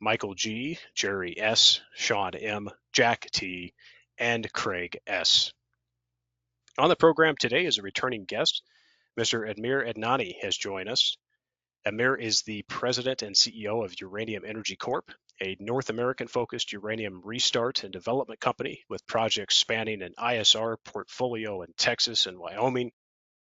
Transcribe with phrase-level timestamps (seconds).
[0.00, 3.74] Michael G., Jerry S., Sean M., Jack T.,
[4.16, 5.52] and Craig S.
[6.78, 8.62] On the program today is a returning guest.
[9.18, 9.50] Mr.
[9.50, 11.16] Amir Adnani has joined us.
[11.84, 15.10] Amir is the president and CEO of Uranium Energy Corp,
[15.42, 21.62] a North American focused uranium restart and development company with projects spanning an ISR portfolio
[21.62, 22.92] in Texas and Wyoming,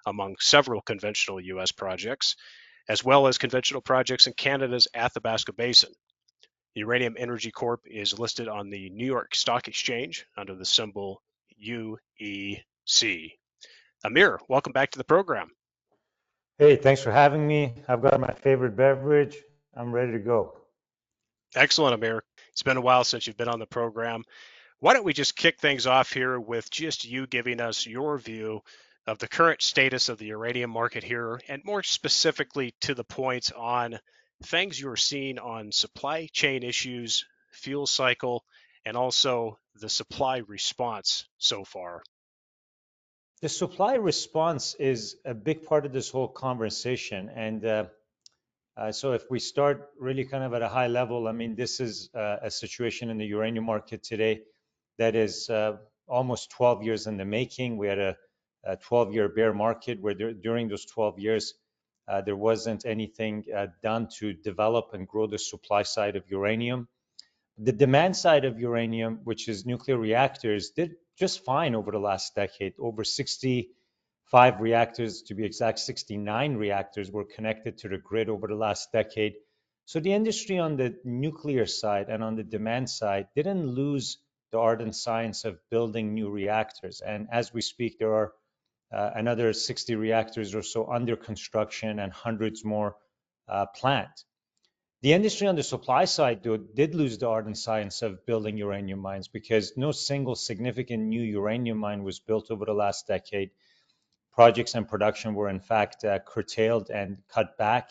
[0.05, 1.71] among several conventional U.S.
[1.71, 2.35] projects,
[2.87, 5.93] as well as conventional projects in Canada's Athabasca Basin.
[6.75, 11.21] Uranium Energy Corp is listed on the New York Stock Exchange under the symbol
[11.65, 13.31] UEC.
[14.03, 15.51] Amir, welcome back to the program.
[16.59, 17.75] Hey, thanks for having me.
[17.87, 19.37] I've got my favorite beverage.
[19.73, 20.53] I'm ready to go.
[21.55, 22.23] Excellent, Amir.
[22.51, 24.23] It's been a while since you've been on the program.
[24.79, 28.59] Why don't we just kick things off here with just you giving us your view
[29.07, 33.53] of the current status of the uranium market here, and more specifically to the points
[33.53, 33.97] on
[34.43, 38.43] things you are seeing on supply chain issues, fuel cycle,
[38.85, 42.03] and also the supply response so far?
[43.41, 47.29] The supply response is a big part of this whole conversation.
[47.29, 47.85] And uh,
[48.77, 51.79] uh, so, if we start really kind of at a high level, I mean, this
[51.79, 54.41] is uh, a situation in the uranium market today
[54.97, 57.77] that is uh, almost 12 years in the making.
[57.77, 58.17] We had a,
[58.63, 61.53] a 12 year bear market where there, during those 12 years,
[62.07, 66.87] uh, there wasn't anything uh, done to develop and grow the supply side of uranium.
[67.57, 72.35] The demand side of uranium, which is nuclear reactors, did just fine over the last
[72.35, 72.73] decade.
[72.77, 78.55] Over 65 reactors, to be exact, 69 reactors were connected to the grid over the
[78.55, 79.35] last decade.
[79.85, 84.17] So the industry on the nuclear side and on the demand side didn't lose
[84.51, 87.01] the art and science of building new reactors.
[87.01, 88.33] And as we speak, there are
[89.15, 92.95] another 60 reactors or so under construction and hundreds more
[93.47, 94.23] uh, planned.
[95.01, 98.57] The industry on the supply side, though, did lose the art and science of building
[98.57, 103.51] uranium mines because no single significant new uranium mine was built over the last decade.
[104.33, 107.89] Projects and production were, in fact, uh, curtailed and cut back.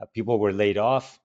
[0.00, 1.20] Uh, people were laid off.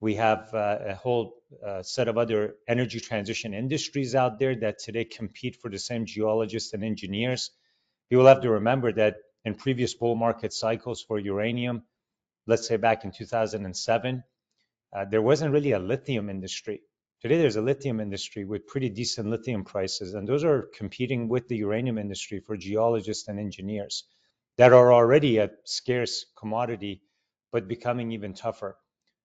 [0.00, 4.80] We have uh, a whole uh, set of other energy transition industries out there that
[4.80, 7.50] today compete for the same geologists and engineers
[8.10, 11.82] you will have to remember that in previous bull market cycles for uranium,
[12.46, 14.24] let's say back in 2007,
[14.92, 16.80] uh, there wasn't really a lithium industry.
[17.20, 21.48] Today, there's a lithium industry with pretty decent lithium prices, and those are competing with
[21.48, 24.04] the uranium industry for geologists and engineers
[24.56, 27.02] that are already a scarce commodity,
[27.52, 28.76] but becoming even tougher.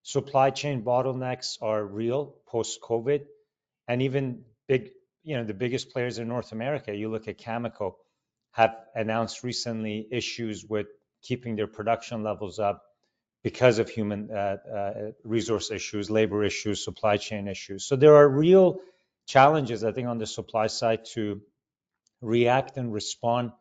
[0.01, 3.25] Supply chain bottlenecks are real post COVID,
[3.87, 4.89] and even big,
[5.23, 6.95] you know, the biggest players in North America.
[6.95, 7.95] You look at Cameco,
[8.53, 10.87] have announced recently issues with
[11.21, 12.83] keeping their production levels up
[13.43, 14.93] because of human uh, uh,
[15.23, 17.83] resource issues, labor issues, supply chain issues.
[17.83, 18.79] So there are real
[19.25, 21.41] challenges, I think, on the supply side to
[22.21, 23.51] react and respond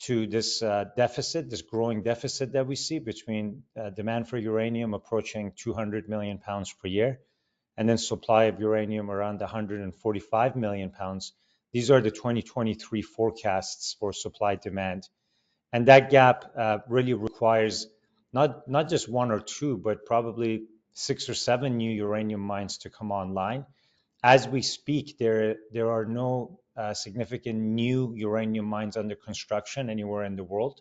[0.00, 4.92] to this uh, deficit, this growing deficit that we see between uh, demand for uranium
[4.92, 7.20] approaching 200 million pounds per year,
[7.78, 11.32] and then supply of uranium around 145 million pounds
[11.72, 15.08] these are the 2023 forecasts for supply demand.
[15.72, 17.86] And that gap uh, really requires
[18.32, 22.90] not, not just one or two, but probably six or seven new uranium mines to
[22.90, 23.66] come online.
[24.22, 30.24] As we speak, there, there are no uh, significant new uranium mines under construction anywhere
[30.24, 30.80] in the world.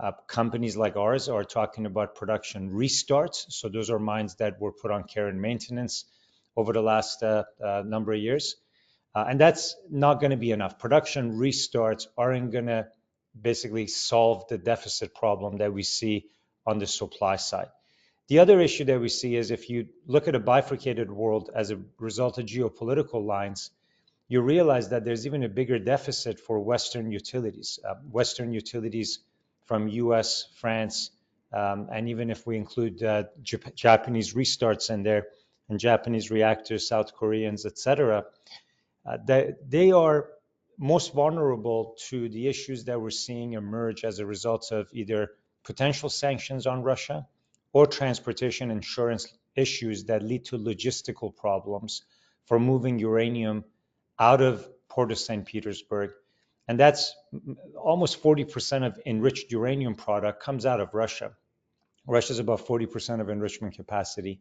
[0.00, 3.46] Uh, companies like ours are talking about production restarts.
[3.48, 6.04] So those are mines that were put on care and maintenance
[6.56, 8.56] over the last uh, uh number of years.
[9.14, 10.78] Uh, and that's not going to be enough.
[10.78, 12.86] Production restarts aren't going to
[13.40, 16.26] basically solve the deficit problem that we see
[16.66, 17.68] on the supply side.
[18.28, 21.70] The other issue that we see is if you look at a bifurcated world as
[21.70, 23.70] a result of geopolitical lines,
[24.28, 27.78] you realize that there's even a bigger deficit for Western utilities.
[27.82, 29.20] Uh, Western utilities
[29.64, 31.10] from US, France,
[31.52, 35.28] um, and even if we include uh, Jap- Japanese restarts in there
[35.70, 38.22] and Japanese reactors, South Koreans, et cetera, uh,
[39.08, 40.28] Uh, they, they are
[40.78, 45.30] most vulnerable to the issues that we're seeing emerge as a result of either
[45.64, 47.26] potential sanctions on Russia
[47.72, 52.02] or transportation insurance issues that lead to logistical problems
[52.44, 53.64] for moving uranium
[54.18, 55.44] out of Port of St.
[55.44, 56.10] Petersburg.
[56.66, 57.14] And that's
[57.76, 61.32] almost 40% of enriched uranium product comes out of Russia.
[62.06, 64.40] Russia is about 40% of enrichment capacity.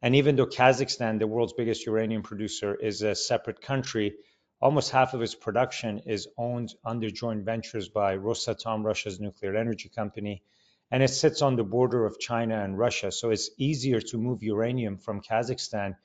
[0.00, 4.14] And even though Kazakhstan, the world's biggest uranium producer, is a separate country,
[4.60, 9.88] almost half of its production is owned under joint ventures by Rosatom, Russia's nuclear energy
[9.88, 10.42] company,
[10.90, 13.10] and it sits on the border of China and Russia.
[13.10, 15.96] So it's easier to move uranium from Kazakhstan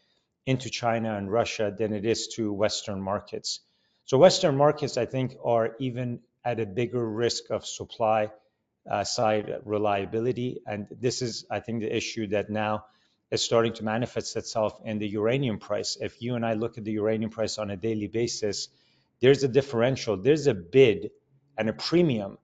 [0.46, 3.62] into China and Russia than it is to Western markets.
[4.06, 8.32] So Western markets, I think, are even at a bigger risk of supply
[8.90, 10.62] uh, side reliability.
[10.68, 12.86] And this is, I think, the issue that now
[13.34, 15.98] is starting to manifest itself in the uranium price.
[16.00, 18.70] If you and I look at the uranium price on a daily basis,
[19.22, 21.10] there's a differential, there's a bid
[21.58, 22.38] and a premium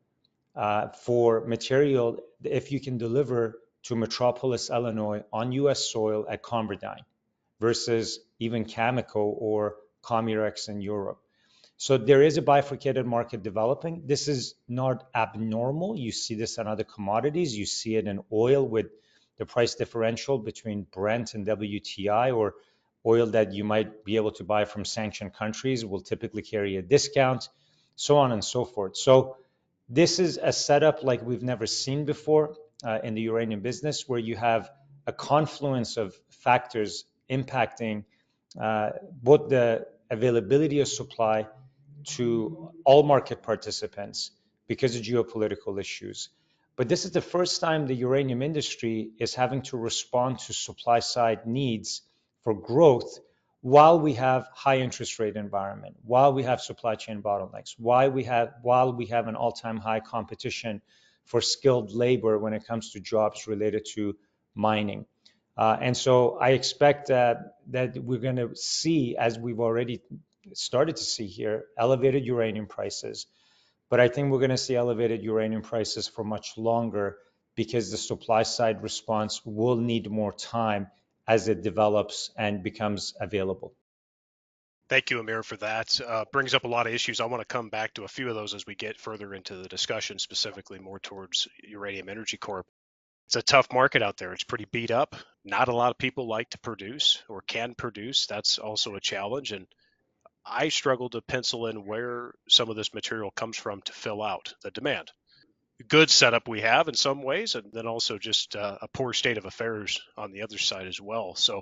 [0.55, 7.01] uh, for material if you can deliver to Metropolis, Illinois on US soil at ConverDyn
[7.59, 11.19] versus even Cameco or Comurhex in Europe.
[11.77, 14.07] So there is a bifurcated market developing.
[14.07, 15.97] This is not abnormal.
[15.97, 17.55] You see this in other commodities.
[17.55, 18.87] You see it in oil with
[19.39, 22.55] the price differential between Brent and WTI or
[23.05, 26.81] oil that you might be able to buy from sanctioned countries will typically carry a
[26.81, 27.47] discount,
[27.95, 28.97] so on and so forth.
[28.97, 29.37] So
[29.87, 34.19] this is a setup like we've never seen before uh, in the uranium business, where
[34.19, 34.69] you have
[35.07, 38.03] a confluence of factors impacting
[38.59, 38.89] uh,
[39.23, 41.47] both the availability of supply
[42.03, 44.31] to all market participants
[44.67, 46.29] because of geopolitical issues.
[46.79, 50.99] But this is the first time the uranium industry is having to respond to supply
[50.99, 52.03] side needs
[52.45, 53.19] for growth
[53.59, 58.23] while we have high interest rate environment, while we have supply chain bottlenecks, while we
[58.23, 60.81] have while we have an all-time high competition
[61.25, 64.15] for skilled labor when it comes to jobs related to
[64.55, 65.05] mining.
[65.57, 67.35] Uh, and so I expect uh,
[67.71, 70.01] that we're going to see, as we've already
[70.53, 73.27] started to see here, elevated uranium prices.
[73.89, 77.17] But I think we're going to see elevated uranium prices for much longer
[77.55, 80.87] because the supply side response will need more time
[81.27, 83.73] as it develops and becomes available.
[84.89, 85.99] Thank you, Amir, for that.
[86.01, 87.19] Uh, brings up a lot of issues.
[87.19, 89.55] I want to come back to a few of those as we get further into
[89.55, 92.65] the discussion, specifically more towards Uranium Energy Corp.
[93.27, 94.33] It's a tough market out there.
[94.33, 95.15] It's pretty beat up.
[95.45, 98.25] Not a lot of people like to produce or can produce.
[98.25, 99.51] That's also a challenge.
[99.51, 99.67] And
[100.51, 104.53] I struggle to pencil in where some of this material comes from to fill out
[104.63, 105.11] the demand.
[105.87, 109.37] Good setup we have in some ways, and then also just uh, a poor state
[109.37, 111.35] of affairs on the other side as well.
[111.35, 111.61] So,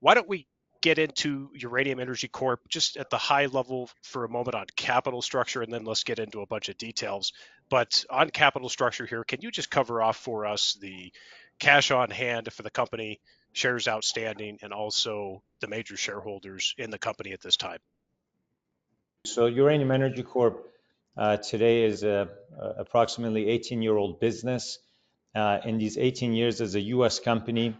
[0.00, 0.46] why don't we
[0.82, 5.22] get into Uranium Energy Corp just at the high level for a moment on capital
[5.22, 7.32] structure, and then let's get into a bunch of details.
[7.70, 11.10] But on capital structure here, can you just cover off for us the
[11.58, 13.20] cash on hand for the company,
[13.54, 17.78] shares outstanding, and also the major shareholders in the company at this time?
[19.26, 20.70] So Uranium Energy Corp
[21.16, 22.28] uh, today is a,
[22.60, 24.78] a approximately 18-year-old business.
[25.34, 27.20] Uh, in these 18 years as a U.S.
[27.20, 27.74] company,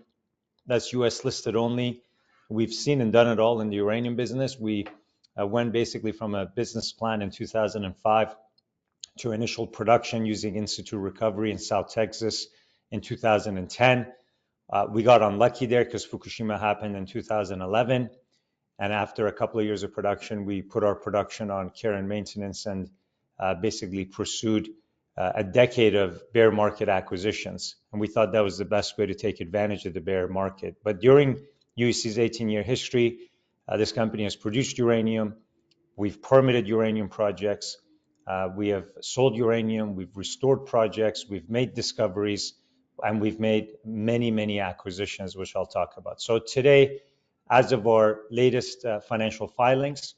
[0.67, 1.23] that's U.S.
[1.23, 2.03] listed only.
[2.49, 4.59] We've seen and done it all in the uranium business.
[4.59, 4.87] We
[5.39, 8.37] uh, went basically from a business plan in 2005
[9.19, 12.47] to initial production using in situ recovery in South Texas
[12.91, 14.07] in 2010.
[14.73, 18.09] Uh, we got unlucky there because Fukushima happened in 2011.
[18.79, 22.09] And after a couple of years of production, we put our production on care and
[22.09, 22.91] maintenance and
[23.39, 24.69] uh, basically pursued
[25.17, 27.77] uh, a decade of bear market acquisitions.
[27.93, 30.77] And we thought that was the best way to take advantage of the bear market.
[30.83, 31.45] But during
[31.79, 33.31] UEC's 18 year history,
[33.69, 35.37] uh, this company has produced uranium.
[35.97, 37.77] We've permitted uranium projects.
[38.27, 39.95] Uh, we have sold uranium.
[39.95, 41.27] We've restored projects.
[41.29, 42.55] We've made discoveries.
[43.03, 46.21] And we've made many, many acquisitions, which I'll talk about.
[46.21, 47.01] So today,
[47.51, 50.15] as of our latest uh, financial filings,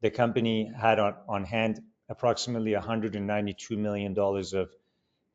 [0.00, 4.70] the company had on, hand approximately $192 million of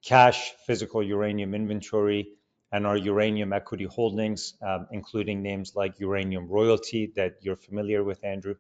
[0.03, 2.29] cash, physical uranium inventory,
[2.71, 8.23] and our uranium equity holdings, um, including names like Uranium Royalty that you're familiar with,
[8.23, 8.55] Andrew.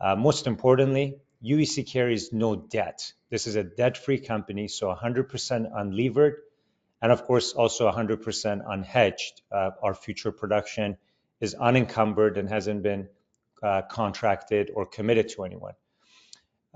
[0.00, 3.12] Uh, most importantly, UEC carries no debt.
[3.30, 6.34] This is a debt-free company, so 100% unlevered,
[7.02, 8.24] and of course also 100%
[8.66, 9.42] unhedged.
[9.52, 10.96] Uh, our future production
[11.40, 13.08] is unencumbered and hasn't been
[13.62, 15.74] uh, contracted or committed to anyone.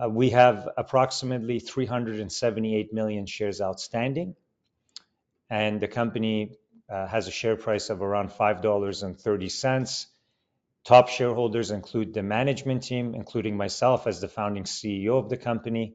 [0.02, 4.34] Uh, we have approximately 378 million shares outstanding,
[5.50, 6.56] and the company
[6.88, 10.06] uh, has a share price of around $5.30.
[10.84, 15.94] Top shareholders include the management team, including myself as the founding CEO of the company,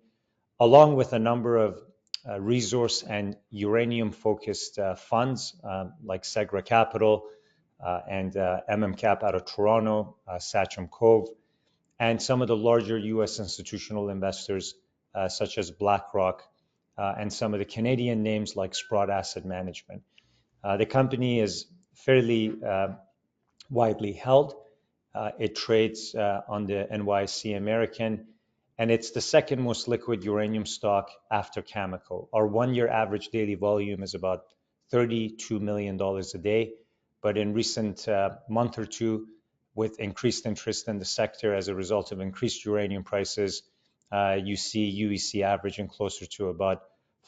[0.60, 1.82] along with a number of
[2.28, 7.24] uh, resource and uranium focused uh, funds um, like Segra Capital,
[7.86, 11.27] Uh, and uh, MMCap out of Toronto, uh, Sachem Cove,
[12.00, 13.38] and some of the larger U.S.
[13.38, 14.74] institutional investors,
[15.30, 16.42] such as BlackRock,
[16.98, 20.01] and some of the Canadian names like Sprott Asset Management.
[20.63, 22.54] The company is fairly
[23.70, 24.56] widely held.
[25.39, 28.25] It trades on the NYSE American,
[28.77, 32.27] and it's the second most liquid uranium stock after Cameco.
[32.34, 34.44] Our one-year average daily volume is about
[34.92, 36.74] $32 million a day.
[37.25, 39.25] But in recent uh, month or two,
[39.74, 43.63] with increased interest in the sector as a result of increased uranium prices,
[44.12, 46.84] uh, you see UEC averaging closer to about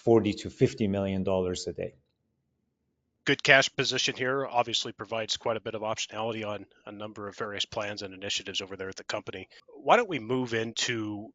[0.06, 1.96] $40 million-$50 million a day.
[3.26, 7.36] Good cash position here obviously provides quite a bit of optionality on a number of
[7.36, 9.50] various plans and initiatives over there at the company.
[9.82, 11.30] Why don't we move into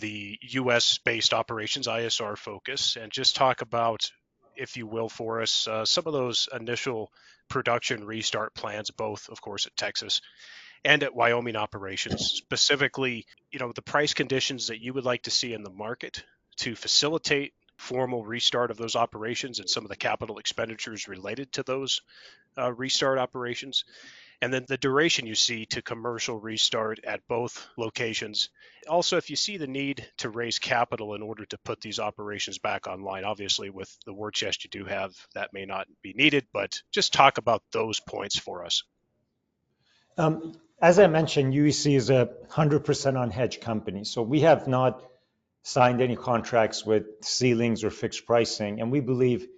[0.00, 4.10] the U.S.-based operations ISR focus and just talk about,
[4.56, 7.12] if you will, for us, uh, some of those initial
[7.48, 10.20] production restart plans, both of course at Texas
[10.84, 12.26] and at Wyoming operations.
[12.26, 16.24] Specifically, you know, the price conditions that you would like to see in the market
[16.58, 21.62] to facilitate formal restart of those operations and some of the capital expenditures related to
[21.62, 22.02] those
[22.58, 23.84] uh, restart operations.
[24.42, 28.50] And then the duration you see to commercial restart at both locations.
[28.88, 32.58] Also, if you see the need to raise capital in order to put these operations
[32.58, 33.24] back online.
[33.24, 37.12] Obviously, with the war chest you do have, that may not be needed, but just
[37.12, 38.82] talk about those points for us.
[40.18, 45.02] Um, as I mentioned, UEC is a 100% unhedged company, so we have not
[45.62, 49.48] signed any contracts with ceilings or fixed pricing, and we believe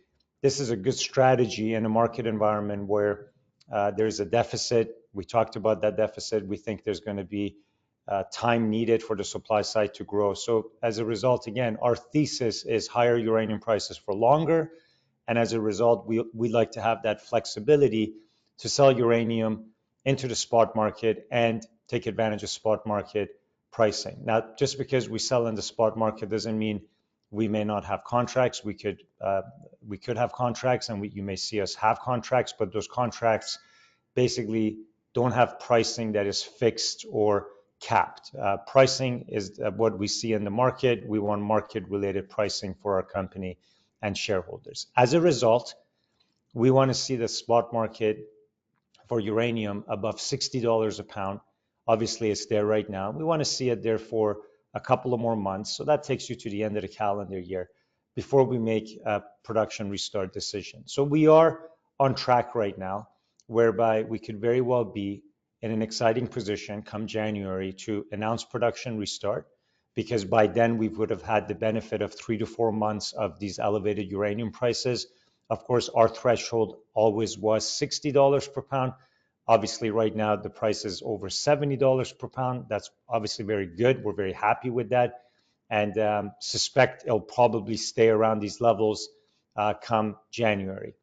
[0.40, 3.26] this is a good strategy in a market environment where
[3.72, 4.94] Uh, there's a deficit.
[5.12, 6.46] We talked about that deficit.
[6.46, 7.56] We think there's gonna be
[8.06, 10.34] uh, time needed for the supply side to grow.
[10.34, 14.72] So as a result, again, our thesis is higher uranium prices for longer,
[15.26, 18.14] and as a result, we, we like to have that flexibility
[18.58, 19.66] to sell uranium
[20.04, 23.38] into the spot market and take advantage of spot market
[23.70, 24.22] pricing.
[24.24, 26.82] Now, just because we sell in the spot market doesn't mean
[27.30, 28.64] we may not have contracts.
[28.64, 29.42] We could uh,
[29.86, 33.58] we could have contracts, and you may see us have contracts, but those contracts
[34.14, 34.78] basically
[35.14, 37.48] don't have pricing that is fixed or
[37.80, 38.32] capped.
[38.38, 41.06] Uh, pricing is uh, what we see in the market.
[41.06, 43.58] We want market-related pricing for our company
[44.02, 44.86] and shareholders.
[44.96, 45.74] As a result,
[46.54, 48.18] we wanna see the spot market
[49.08, 51.40] for uranium above $60 a pound.
[51.86, 53.10] Obviously, it's there right now.
[53.10, 54.38] We wanna see it there for
[54.78, 57.38] a couple of more months, so that takes you to the end of the calendar
[57.38, 57.68] year
[58.14, 60.84] before we make a production restart decision.
[60.86, 61.60] So we are
[61.98, 63.08] on track right now,
[63.48, 65.22] whereby we could very well be
[65.62, 69.48] in an exciting position come January to announce production restart,
[69.96, 73.40] because by then we would have had the benefit of three to four months of
[73.40, 75.08] these elevated uranium prices.
[75.50, 78.92] Of course, our threshold always was $60 per pound.
[79.48, 82.66] Obviously, right now the price is over $70 per pound.
[82.68, 84.04] That's obviously very good.
[84.04, 85.22] We're very happy with that
[85.70, 89.08] and um, suspect it'll probably stay around these levels
[89.56, 90.94] uh, come January.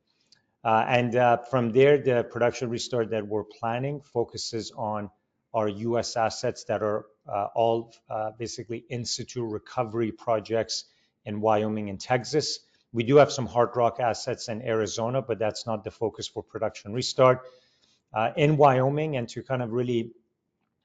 [0.63, 5.09] Uh, and uh, from there, the production restart that we're planning focuses on
[5.53, 6.17] our U.S.
[6.17, 7.05] assets that are
[7.55, 7.93] all
[8.37, 10.85] basically in situ recovery projects
[11.23, 12.59] in Wyoming and Texas.
[12.91, 16.43] We do have some hard rock assets in Arizona, but that's not the focus for
[16.43, 17.41] production restart.
[18.15, 20.12] Uh, in Wyoming, and to kind of really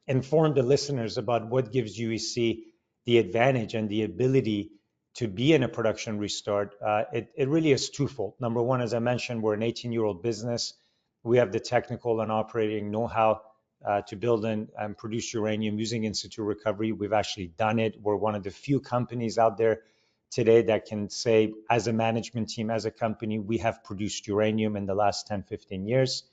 [0.09, 2.65] inform the listeners about what gives UEC
[3.05, 4.73] the advantage and the ability
[5.15, 8.35] to be in a production restart, uh, it it really is twofold.
[8.41, 10.75] Number one, as I mentioned, we're an 18-year-old business.
[11.23, 13.43] We have the technical and operating know-how
[13.85, 14.69] uh, to build and
[14.99, 16.93] produce uranium using in situ recovery.
[16.93, 17.95] We've actually done it.
[18.03, 19.83] We're one of the few companies out there
[20.31, 24.77] today that can say, as a management team, as a company, we have produced uranium
[24.77, 26.25] in the last 10, 15 years.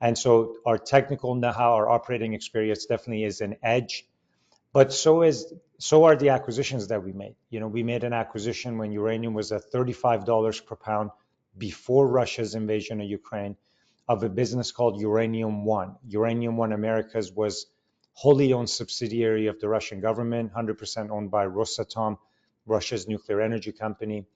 [0.00, 4.06] And so our technical know-how, our operating experience definitely is an edge,
[4.72, 7.36] but so is so are the acquisitions that we made.
[7.48, 11.10] You know, we made an acquisition when uranium was at $35 per pound
[11.56, 13.56] before Russia's invasion of Ukraine
[14.08, 15.96] of a business called Uranium One.
[16.08, 17.66] Uranium One Americas was
[18.12, 22.18] wholly owned subsidiary of the Russian government, 100% owned by Rosatom,
[22.66, 24.26] Russia's nuclear energy company.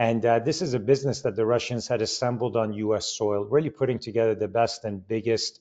[0.00, 3.14] And uh, this is a business that the Russians had assembled on U.S.
[3.14, 5.60] soil, really putting together the best and biggest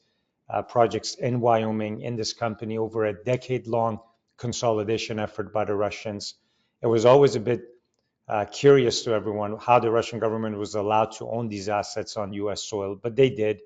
[0.50, 4.00] uh, projects in Wyoming in this company over a decade-long
[4.38, 6.36] consolidation effort by the Russians.
[6.82, 7.64] It was always a bit
[8.30, 12.32] uh, curious to everyone how the Russian government was allowed to own these assets on
[12.32, 12.64] U.S.
[12.64, 13.60] soil, but they did.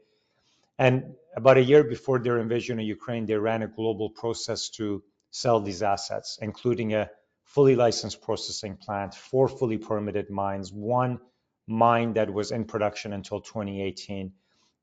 [0.80, 5.04] And about a year before their invasion of Ukraine, they ran a global process to
[5.30, 7.12] sell these assets, including a
[7.54, 11.20] fully licensed processing plant, four fully permitted mines, one
[11.68, 14.34] mine that was in production until 2018,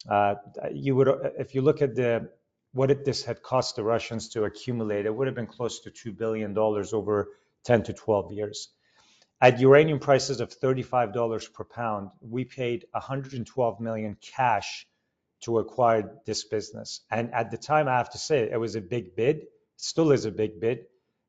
[0.08, 0.34] uh,
[0.72, 1.08] you would,
[1.38, 2.30] if you look at the
[2.72, 5.90] what it, this had cost the Russians to accumulate, it would have been close to
[5.90, 7.28] two billion dollars over
[7.64, 8.68] 10 to 12 years.
[9.40, 14.86] At uranium prices of $35 per pound, we paid 112 million cash
[15.40, 17.00] to acquire this business.
[17.10, 19.36] And at the time, I have to say, it was a big bid.
[19.38, 20.84] It still is a big bid.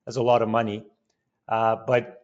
[0.05, 0.85] That's a lot of money.
[1.47, 2.21] Uh, but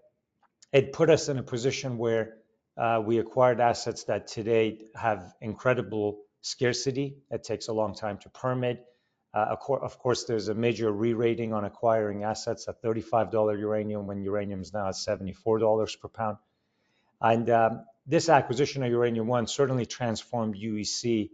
[0.72, 2.38] it put us in a position where
[2.78, 7.18] uh, we acquired assets that today have incredible scarcity.
[7.32, 8.86] It takes a long time to permit.
[9.34, 14.62] Uh, of course, there's a major re-rating on acquiring assets at $35 uranium when uranium
[14.62, 16.38] is now at $74 per pound.
[17.22, 21.30] And um, this acquisition of Uranium One certainly transformed UEC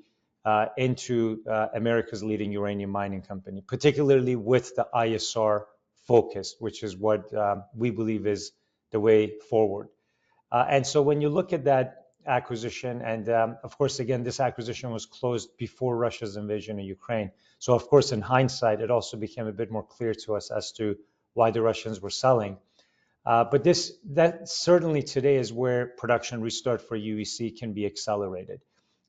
[0.77, 5.65] into America's leading uranium mining company, particularly with the ISR
[6.07, 8.51] focus, which is what um, we believe is
[8.91, 9.89] the way forward.
[10.51, 14.39] Uh, and so when you look at that acquisition, and um, of course, again, this
[14.39, 17.31] acquisition was closed before Russia's invasion of Ukraine.
[17.59, 20.71] So of course, in hindsight, it also became a bit more clear to us as
[20.73, 20.97] to
[21.33, 22.57] why the Russians were selling.
[23.25, 28.61] Uh, but this, that certainly today is where production restart for UEC can be accelerated.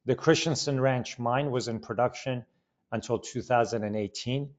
[0.06, 2.44] The Christensen Ranch mine was in production
[2.92, 4.50] until 2018.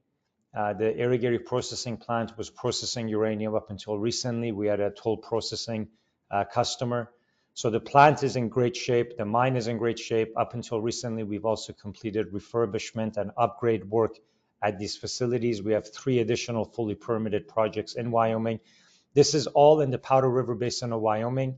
[0.56, 4.52] Uh, the Irigaray processing plant was processing uranium up until recently.
[4.52, 5.88] We had a toll processing
[6.30, 7.10] uh, customer.
[7.52, 9.18] So the plant is in great shape.
[9.18, 10.32] The mine is in great shape.
[10.34, 14.16] Up until recently, we've also completed refurbishment and upgrade work
[14.62, 15.62] at these facilities.
[15.62, 18.60] We have three additional fully permitted projects in Wyoming.
[19.12, 21.56] This is all in the Powder River Basin of Wyoming.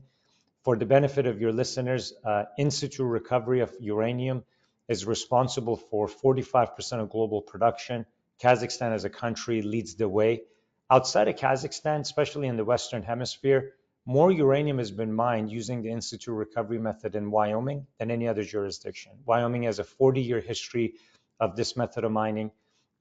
[0.63, 4.43] For the benefit of your listeners, uh, in situ recovery of uranium
[4.89, 8.05] is responsible for 45% of global production.
[8.41, 10.43] Kazakhstan as a country leads the way.
[10.89, 13.73] Outside of Kazakhstan, especially in the Western Hemisphere,
[14.05, 18.27] more uranium has been mined using the in situ recovery method in Wyoming than any
[18.27, 19.11] other jurisdiction.
[19.25, 20.95] Wyoming has a 40 year history
[21.39, 22.51] of this method of mining.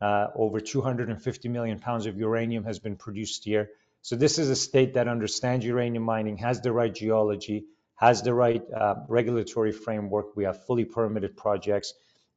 [0.00, 3.70] Uh, over 250 million pounds of uranium has been produced here.
[4.02, 7.64] So this is a state that understands uranium mining, has the right geology,
[7.96, 10.36] has the right uh, regulatory framework.
[10.36, 11.94] We have fully permitted projects,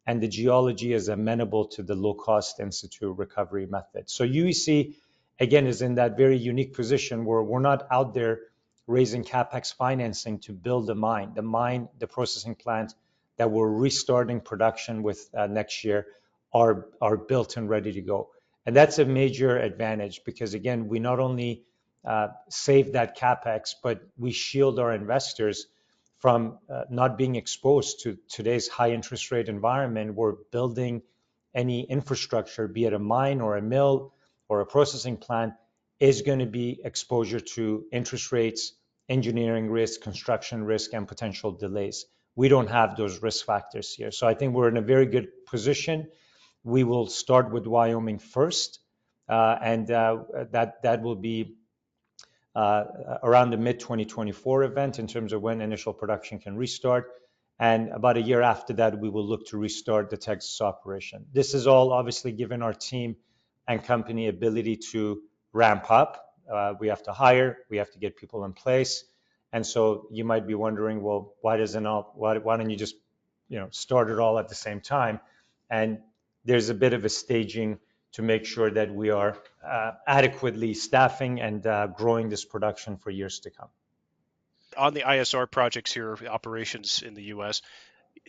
[0.07, 4.09] and the geology is amenable to the low cost in situ recovery method.
[4.09, 4.95] So UEC,
[5.39, 8.39] again, is in that very unique position where we're not out there
[8.87, 11.33] raising capex financing to build the mine.
[11.35, 12.93] The mine, the processing plant
[13.37, 16.07] that we're restarting production with uh, next year
[16.53, 18.29] are are built and ready to go.
[18.65, 21.63] And that's a major advantage because again, we not only
[22.05, 25.67] uh, save that capex, but we shield our investors
[26.21, 30.13] from uh, not being exposed to today's high interest rate environment.
[30.13, 31.01] We're building
[31.53, 34.13] any infrastructure, be it a mine or a mill
[34.47, 35.53] or a processing plant,
[35.99, 38.73] is going to be exposure to interest rates,
[39.09, 42.05] engineering risk, construction risk, and potential delays.
[42.35, 44.11] We don't have those risk factors here.
[44.11, 46.07] So I think we're in a very good position.
[46.63, 48.79] We will start with Wyoming first,
[49.27, 50.19] uh, and uh,
[50.51, 51.55] that that will be
[52.55, 57.11] around the mid 2024 event in terms of when initial production can restart.
[57.59, 61.25] And about a year after that, we will look to restart the Texas operation.
[61.31, 63.15] This is all obviously given our team
[63.67, 65.21] and company ability to
[65.53, 66.33] ramp up.
[66.51, 69.03] Uh, we have to hire, we have to get people in place.
[69.53, 72.95] And so you might be wondering, well, why doesn't all, why don't you just,
[73.47, 75.19] you know, start it all at the same time?
[75.69, 75.99] And
[76.45, 77.79] there's a bit of a staging
[78.13, 83.09] to make sure that we are uh, adequately staffing and uh, growing this production for
[83.09, 83.69] years to come.
[84.77, 87.61] On the ISR projects here, operations in the U.S.,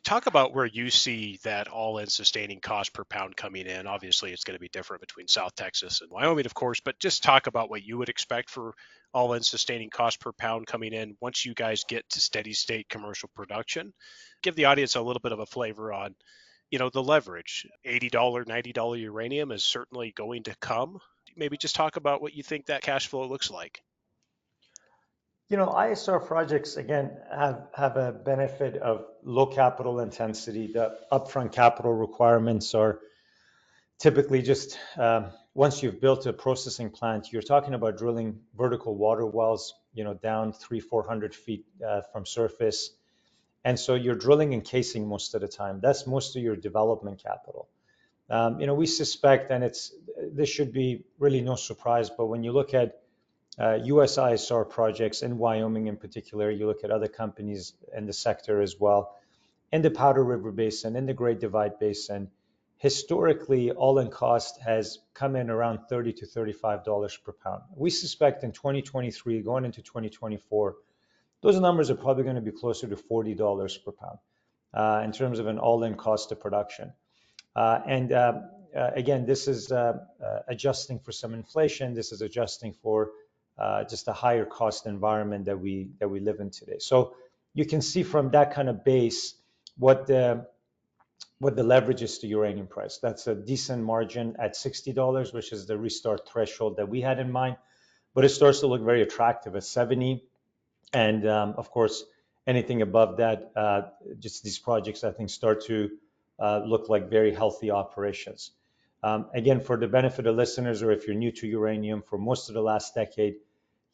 [0.05, 3.87] talk about where you see that all-in sustaining cost per pound coming in.
[3.87, 7.23] Obviously, it's going to be different between South Texas and Wyoming, of course, but just
[7.23, 8.75] talk about what you would expect for
[9.12, 13.31] all-in sustaining cost per pound coming in once you guys get to steady state commercial
[13.35, 13.92] production.
[14.42, 16.14] Give the audience a little bit of a flavor on,
[16.73, 17.69] you know, the leverage.
[17.87, 20.99] $80, $90 uranium is certainly going to come.
[21.37, 23.83] Maybe just talk about what you think that cash flow looks like.
[25.51, 30.73] You know, ISR projects, again, have, have a benefit of low capital intensity.
[30.73, 33.01] The upfront capital requirements are
[33.99, 39.27] typically just um, once you've built a processing plant, you're talking about drilling vertical water
[39.27, 42.93] wells, you know, down three, 400 feet uh, from surface.
[43.64, 45.81] And so you're drilling and casing most of the time.
[45.81, 47.68] That's most of your development capital.
[48.29, 49.92] Um, you know, we suspect, and it's
[50.33, 53.03] this should be really no surprise, but when you look at
[53.59, 56.51] uh, US ISR projects in Wyoming in particular.
[56.51, 59.16] You look at other companies in the sector as well.
[59.70, 62.31] In the Powder River Basin, in the Great Divide Basin,
[62.77, 67.62] historically, all-in cost has come in around 30 to $35 per pound.
[67.77, 70.77] We suspect in 2023, going into 2024,
[71.42, 74.18] those numbers are probably going to be closer to $40 per pound.
[74.74, 76.92] uh, in terms of an all-in cost of production.
[77.57, 78.35] Uh, and uh,
[78.76, 79.72] uh, again, this is
[80.48, 81.94] adjusting for some inflation.
[81.94, 83.11] This is adjusting for
[83.90, 86.78] just a higher cost environment that we that we live in today.
[86.78, 87.14] So
[87.55, 89.35] you can see from that kind of base
[89.78, 90.46] what the
[91.40, 92.98] what the leverage is to uranium price.
[93.02, 97.33] That's a decent margin at $60, which is the restart threshold that we had in
[97.33, 97.57] mind.
[98.14, 100.24] But it starts to look very attractive at 70.
[100.92, 102.05] And um, of course,
[102.46, 103.83] anything above that, uh,
[104.18, 105.90] just these projects, I think, start to
[106.38, 108.50] uh, look like very healthy operations.
[109.02, 112.48] Um, again, for the benefit of listeners, or if you're new to uranium, for most
[112.48, 113.37] of the last decade,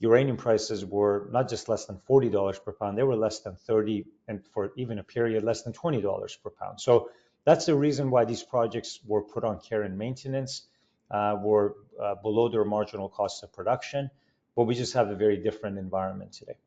[0.00, 4.04] uranium prices were not just less than $40 per pound, they were less than 30,
[4.28, 6.80] and for even a period, less than $20 per pound.
[6.80, 7.10] So
[7.44, 10.68] that's the reason why these projects were put on care and maintenance,
[11.10, 14.10] uh, were uh, below their marginal cost of production,
[14.54, 16.58] but we just have a very different environment today.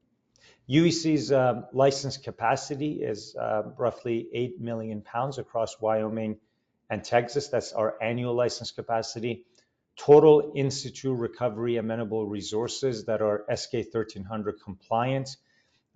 [0.72, 6.38] UEC's um, license capacity is uh, roughly 8 million pounds across Wyoming
[6.90, 7.50] and Texas.
[7.50, 9.44] That's our annual license capacity.
[9.98, 15.36] Total in situ recovery amenable resources that are SK 1300 compliant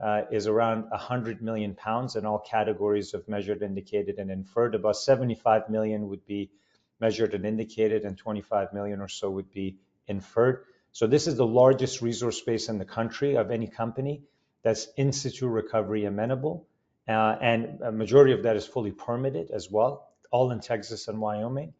[0.04, 4.76] uh, is around 100 million pounds in all categories of measured, indicated, and inferred.
[4.76, 6.52] About 75 million would be
[7.00, 10.66] measured and indicated, and 25 million or so would be inferred.
[10.92, 14.24] So this is the largest resource base in the country of any company
[14.66, 16.68] that's in situ recovery amenable,
[17.08, 21.22] uh, and a majority of that is fully permitted as well, all in Texas and
[21.22, 21.76] Wyoming.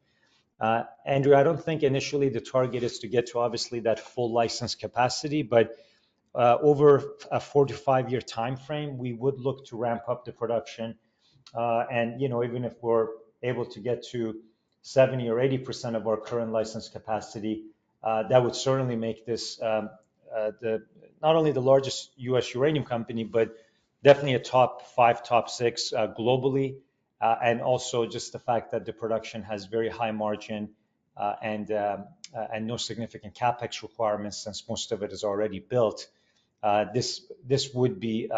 [0.62, 4.32] Uh, Andrew, I don't think initially the target is to get to obviously that full
[4.32, 5.76] license capacity, but
[6.36, 10.24] uh, over a four to five year time frame, we would look to ramp up
[10.24, 10.96] the production.
[11.56, 13.08] Uh, and you know, even if we're
[13.42, 14.36] able to get to
[14.84, 17.64] 70 or 80 percent of our current license capacity,
[18.04, 19.90] uh, that would certainly make this um,
[20.62, 20.84] the
[21.22, 22.54] not only the largest U.S.
[22.54, 23.56] uranium company, but
[24.04, 26.76] definitely a top five, top six uh, globally,
[27.20, 30.70] uh, and also just the fact that the production has very high margin
[31.18, 35.60] uh, and um, uh, and no significant capex requirements since most of it is already
[35.60, 36.08] built.
[36.62, 38.30] Uh, this this would be,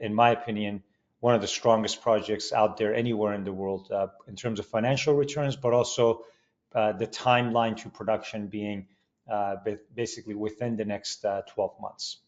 [0.00, 0.82] in my opinion,
[1.20, 3.90] one of the strongest projects out there anywhere in the world
[4.26, 6.24] in terms of financial returns, but also
[6.72, 8.86] the timeline to production being
[9.94, 12.18] basically within the next 12 months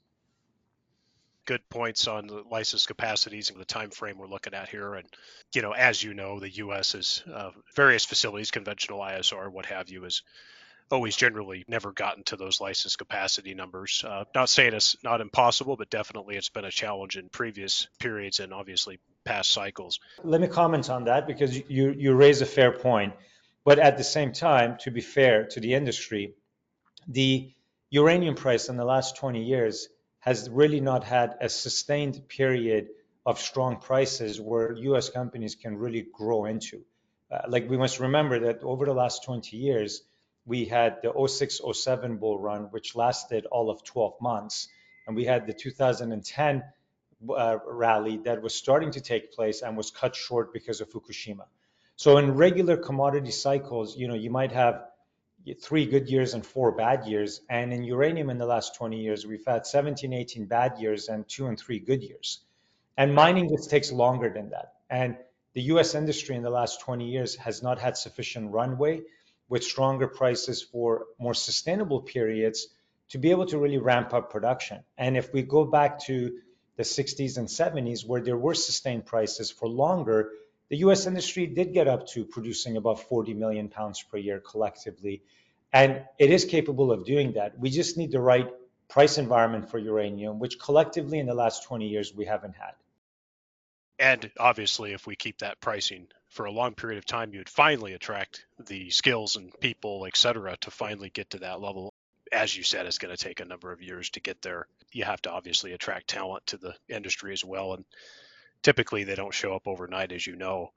[1.46, 4.94] good points on the license capacities and the time frame we're looking at here.
[4.94, 5.06] And
[5.54, 6.94] you know, as you know, the U.S.
[6.94, 10.22] is uh, various facilities, conventional ISR, what have you, is
[10.90, 14.04] always generally never gotten to those license capacity numbers.
[14.06, 18.40] Uh, not saying it's not impossible, but definitely it's been a challenge in previous periods
[18.40, 19.98] and obviously past cycles.
[20.22, 23.14] Let me comment on that because you you raise a fair point,
[23.64, 26.34] but at the same time, to be fair to the industry,
[27.06, 27.52] the
[27.90, 29.88] uranium price in the last 20 years
[30.20, 32.88] has really not had a sustained period
[33.24, 35.10] of strong prices where U.S.
[35.10, 36.82] companies can really grow into.
[37.30, 40.02] Uh, like we must remember that over the last 20 years,
[40.44, 44.68] we had the 06 07 bull run, which lasted all of 12 months.
[45.06, 46.62] And we had the 2010
[47.28, 51.46] uh, rally that was starting to take place and was cut short because of Fukushima.
[51.96, 54.84] So in regular commodity cycles, you know, you might have
[55.54, 57.40] three good years and four bad years.
[57.48, 61.28] And in uranium in the last 20 years, we've had 17, 18 bad years and
[61.28, 62.40] two and three good years.
[62.96, 64.74] And mining just takes longer than that.
[64.90, 65.16] And
[65.54, 69.02] the US industry in the last 20 years has not had sufficient runway
[69.48, 72.68] with stronger prices for more sustainable periods
[73.10, 74.82] to be able to really ramp up production.
[74.98, 76.38] And if we go back to
[76.76, 80.30] the 60s and 70s, where there were sustained prices for longer,
[80.68, 85.22] the US industry did get up to producing about 40 million pounds per year collectively.
[85.72, 87.58] And it is capable of doing that.
[87.58, 88.48] We just need the right
[88.88, 92.72] price environment for uranium, which collectively in the last 20 years we haven't had.
[93.98, 97.94] And obviously, if we keep that pricing for a long period of time, you'd finally
[97.94, 101.94] attract the skills and people, et cetera, to finally get to that level.
[102.30, 104.66] As you said, it's going to take a number of years to get there.
[104.92, 107.72] You have to obviously attract talent to the industry as well.
[107.72, 107.84] And
[108.66, 110.72] typically they don't show up overnight, as you know.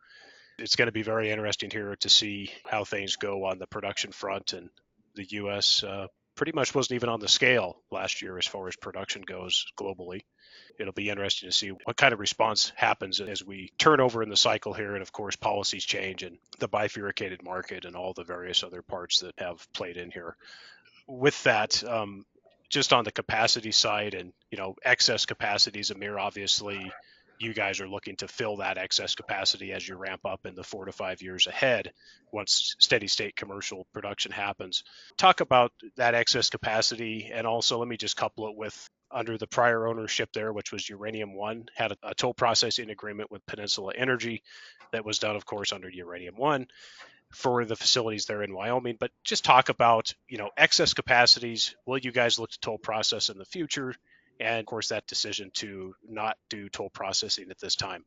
[0.60, 4.12] It's going to be very interesting here to see how things go on the production
[4.12, 4.54] front.
[4.54, 4.70] And
[5.16, 5.84] the U.S.
[5.84, 9.66] Uh, pretty much wasn't even on the scale last year as far as production goes
[9.76, 10.22] globally.
[10.80, 14.30] It'll be interesting to see what kind of response happens as we turn over in
[14.30, 14.94] the cycle here.
[14.94, 19.22] And of course, policies change and the bifurcated market and all the various other parts
[19.22, 20.36] that have played in here.
[21.08, 22.24] With that, um,
[22.70, 26.92] just on the capacity side and you know excess capacity is a Amir obviously
[27.40, 30.64] you guys are looking to fill that excess capacity as you ramp up in the
[30.64, 31.92] four to five years ahead
[32.32, 34.84] once steady state commercial production happens.
[35.18, 39.48] Talk about that excess capacity and also let me just couple it with under the
[39.48, 43.94] prior ownership there, which was Uranium One, had a, a, toll processing agreement with Peninsula
[43.96, 44.44] Energy
[44.92, 46.68] that was done, of course, under Uranium One
[47.32, 48.98] for the facilities there in Wyoming.
[49.00, 51.76] But just talk about, you know, excess capacities.
[51.86, 53.96] Will you guys look to toll process in the future?
[54.40, 58.06] And of course, that decision to not do toll processing at this time.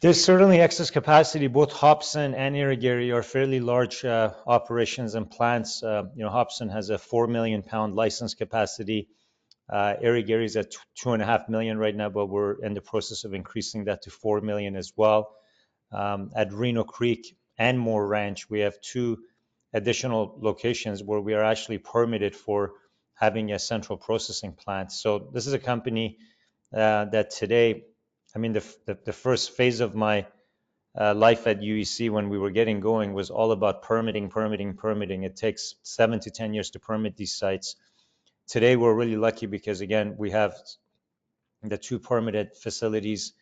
[0.00, 1.46] There's certainly excess capacity.
[1.46, 5.80] Both Hobson and Irigaray are fairly large uh, operations and plants.
[5.80, 9.08] Uh, you know, Hobson has a four million pound license capacity.
[9.70, 12.80] Uh, Irigaray is at two and a half million right now, but we're in the
[12.80, 15.36] process of increasing that to four million as well.
[15.92, 19.18] Um, at Reno Creek and Moore Ranch, we have two
[19.72, 22.72] additional locations where we are actually permitted for
[23.22, 24.92] having a central processing plant.
[24.92, 26.18] So this is a company
[26.76, 27.84] uh, that today
[28.34, 30.26] I mean, the, the, the first phase of my
[30.98, 35.22] uh, life at UEC when we were getting going was all about permitting, permitting, permitting.
[35.22, 37.76] It takes seven to 10 years to permit these sites.
[38.48, 40.54] Today, we're really lucky because, again, we have
[41.62, 43.34] the two permitted facilities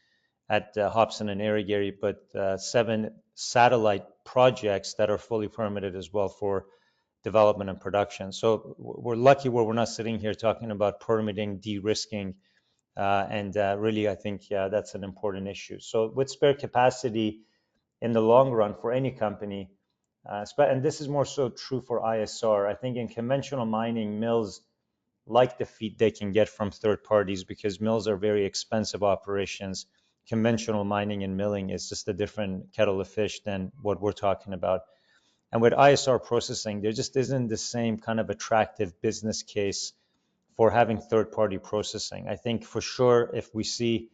[0.49, 6.13] at uh, Hobson and Irigaray, but uh, seven satellite projects that are fully permitted as
[6.13, 6.67] well for
[7.23, 8.33] development and production.
[8.33, 12.35] So we're lucky where we're not sitting here talking about permitting, de-risking,
[12.97, 15.81] uh, and uh, really, I think that's an important issue.
[15.81, 17.41] So with spare capacity
[18.01, 19.71] in the long run for any company,
[20.29, 24.61] uh, and this is more so true for ISR, I think in conventional mining, mills
[25.27, 29.87] like the feed they can get from third parties because mills are very expensive operations.
[30.29, 34.53] Conventional mining and milling is just a different kettle of fish than what we're talking
[34.53, 34.83] about.
[35.53, 39.93] And with ISR processing, there just isn't the same kind of attractive business case
[40.57, 42.29] for having third-party processing.
[42.29, 44.11] I think for sure, if we see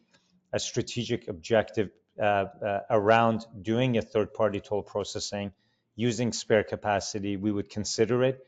[0.52, 5.52] a strategic objective uh, uh, around doing a third-party toll processing
[5.96, 8.46] using spare capacity, we would consider it.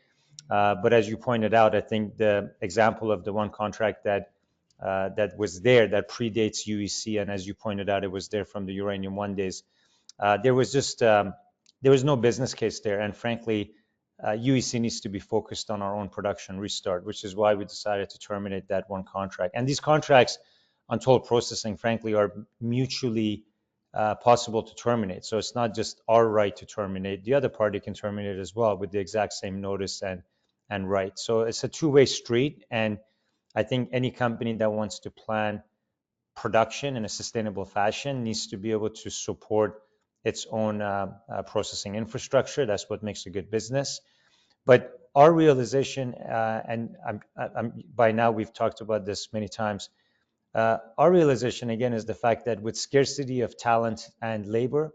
[0.50, 4.30] Uh, but as you pointed out, I think the example of the one contract that
[4.80, 8.44] uh, that was there that predates UEC, and as you pointed out, it was there
[8.44, 9.64] from the Uranium One days.
[10.20, 11.34] Uh, there was just um,
[11.82, 13.72] there was no business case there, and frankly,
[14.22, 17.64] uh, UEC needs to be focused on our own production restart, which is why we
[17.64, 19.54] decided to terminate that one contract.
[19.54, 20.38] And these contracts
[20.88, 23.44] on toll processing, frankly, are mutually
[23.94, 25.24] uh, possible to terminate.
[25.24, 28.76] So it's not just our right to terminate; the other party can terminate as well
[28.76, 30.22] with the exact same notice and
[30.68, 31.18] and right.
[31.18, 32.98] So it's a two-way street, and
[33.54, 35.62] I think any company that wants to plan
[36.36, 39.82] production in a sustainable fashion needs to be able to support
[40.28, 42.66] its own uh, uh, processing infrastructure.
[42.66, 44.00] That's what makes a good business.
[44.66, 49.88] But our realization, uh, and I'm, I'm, by now we've talked about this many times,
[50.54, 54.92] our realization again is the fact that with scarcity of talent and labor,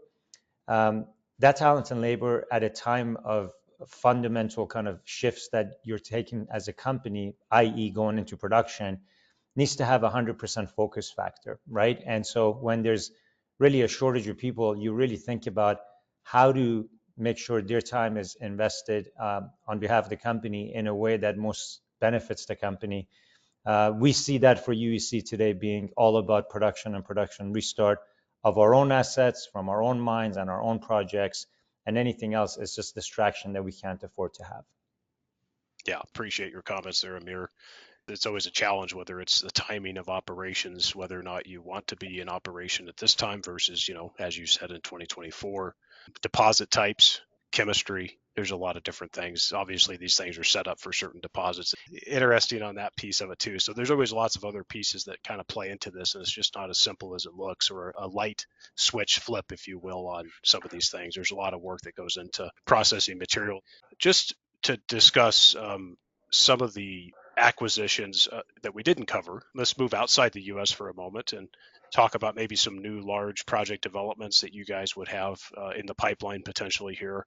[0.68, 1.06] um,
[1.38, 3.52] that talent and labor at a time of
[3.86, 9.00] fundamental kind of shifts that you're taking as a company, i.e., going into production,
[9.56, 12.00] needs to have a 100% focus factor, right?
[12.06, 13.10] And so when there's
[13.58, 15.78] really a shortage of people, you really think about
[16.22, 20.86] how to make sure their time is invested um, on behalf of the company in
[20.86, 23.08] a way that most benefits the company.
[23.64, 28.00] Uh, we see that for UEC today being all about production and production restart
[28.42, 31.46] of our own assets from our own mines and our own projects,
[31.86, 34.64] and anything else is just distraction that we can't afford to have.
[35.86, 37.48] Yeah, appreciate your comments there, Amir
[38.08, 41.88] it's always a challenge whether it's the timing of operations, whether or not you want
[41.88, 45.74] to be in operation at this time versus, you know, as you said in 2024,
[46.22, 47.20] deposit types,
[47.52, 48.18] chemistry.
[48.34, 49.52] There's a lot of different things.
[49.52, 51.72] Obviously, these things are set up for certain deposits.
[52.04, 53.60] Interesting on that piece of it too.
[53.60, 56.32] So there's always lots of other pieces that kind of play into this, and it's
[56.32, 60.08] just not as simple as it looks, or a light switch flip, if you will,
[60.08, 61.14] on some of these things.
[61.14, 63.62] There's a lot of work that goes into processing material.
[64.00, 65.96] Just to discuss um,
[66.30, 69.42] some of the acquisitions uh, that we didn't cover.
[69.54, 70.70] Let's move outside the U.S.
[70.70, 71.48] for a moment and
[71.92, 75.86] talk about maybe some new large project developments that you guys would have uh, in
[75.86, 77.24] the pipeline potentially here.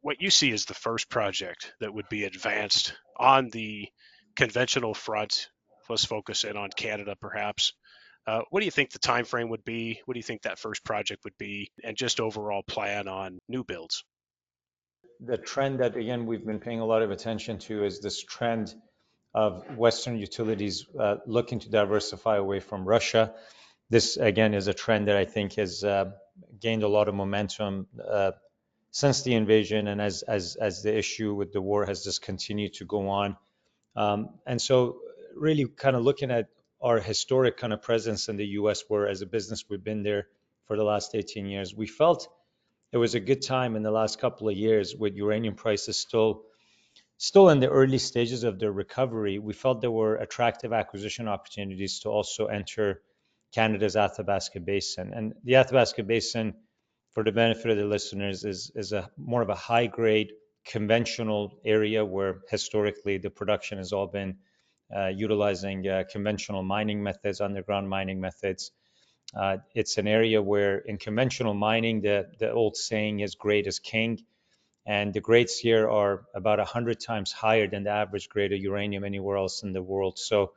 [0.00, 3.88] What you see as the first project that would be advanced on the
[4.36, 5.48] conventional front.
[5.88, 7.72] Let's focus in on Canada, perhaps.
[8.26, 10.00] Uh, what do you think the time frame would be?
[10.04, 13.64] What do you think that first project would be, and just overall plan on new
[13.64, 14.04] builds?
[15.20, 18.74] The trend that again we've been paying a lot of attention to is this trend
[19.34, 23.34] of Western utilities uh, looking to diversify away from Russia.
[23.88, 26.12] This, again, is a trend that I think has uh,
[26.60, 28.32] gained a lot of momentum uh,
[28.90, 32.74] since the invasion and as, as, as the issue with the war has just continued
[32.74, 33.36] to go on.
[33.96, 34.98] Um, and so,
[35.34, 36.48] really, kind of looking at
[36.80, 40.26] our historic kind of presence in the US, where as a business we've been there
[40.66, 42.28] for the last 18 years, we felt
[42.92, 46.42] it was a good time in the last couple of years with uranium prices still
[47.22, 52.00] still in the early stages of their recovery, we felt there were attractive acquisition opportunities
[52.00, 53.00] to also enter
[53.54, 55.12] Canada's Athabasca Basin.
[55.14, 56.54] And the Athabasca Basin,
[57.12, 60.32] for the benefit of the listeners, is, is a more of a high grade
[60.66, 64.38] conventional area where historically the production has all been
[64.92, 68.72] uh, utilizing uh, conventional mining methods, underground mining methods.
[69.32, 73.78] Uh, it's an area where in conventional mining, the, the old saying is grade is
[73.78, 74.18] king
[74.84, 79.04] and the grades here are about 100 times higher than the average grade of uranium
[79.04, 80.18] anywhere else in the world.
[80.18, 80.52] So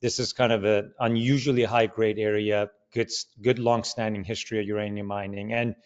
[0.00, 3.10] this is kind of an unusually high grade area, good,
[3.40, 5.76] good long-standing history of uranium mining, and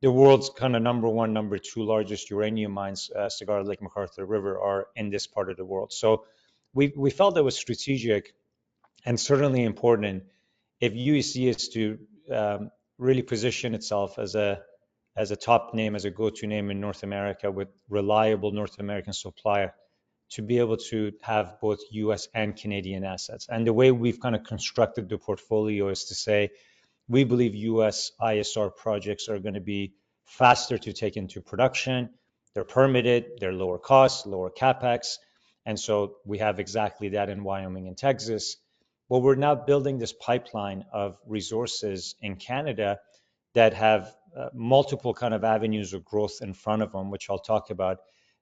[0.00, 4.28] the world's kind of number one, number two largest uranium mines, uh, Cigar Lake, McArthur
[4.28, 5.92] River, are in this part of the world.
[5.92, 6.24] So
[6.72, 8.32] we, we felt it was strategic
[9.04, 10.24] and certainly important
[10.80, 11.98] if UEC is to
[12.30, 14.60] um, really position itself as a
[15.18, 19.12] as a top name, as a go-to name in North America with reliable North American
[19.12, 19.74] supplier
[20.30, 23.48] to be able to have both US and Canadian assets.
[23.48, 26.50] And the way we've kind of constructed the portfolio is to say
[27.08, 32.10] we believe US ISR projects are going to be faster to take into production.
[32.54, 35.16] They're permitted, they're lower cost, lower capex.
[35.66, 38.56] And so we have exactly that in Wyoming and Texas.
[39.08, 43.00] But we're now building this pipeline of resources in Canada
[43.54, 44.14] that have
[44.54, 47.98] multiple kind of avenues of growth in front of them, which I'll talk about,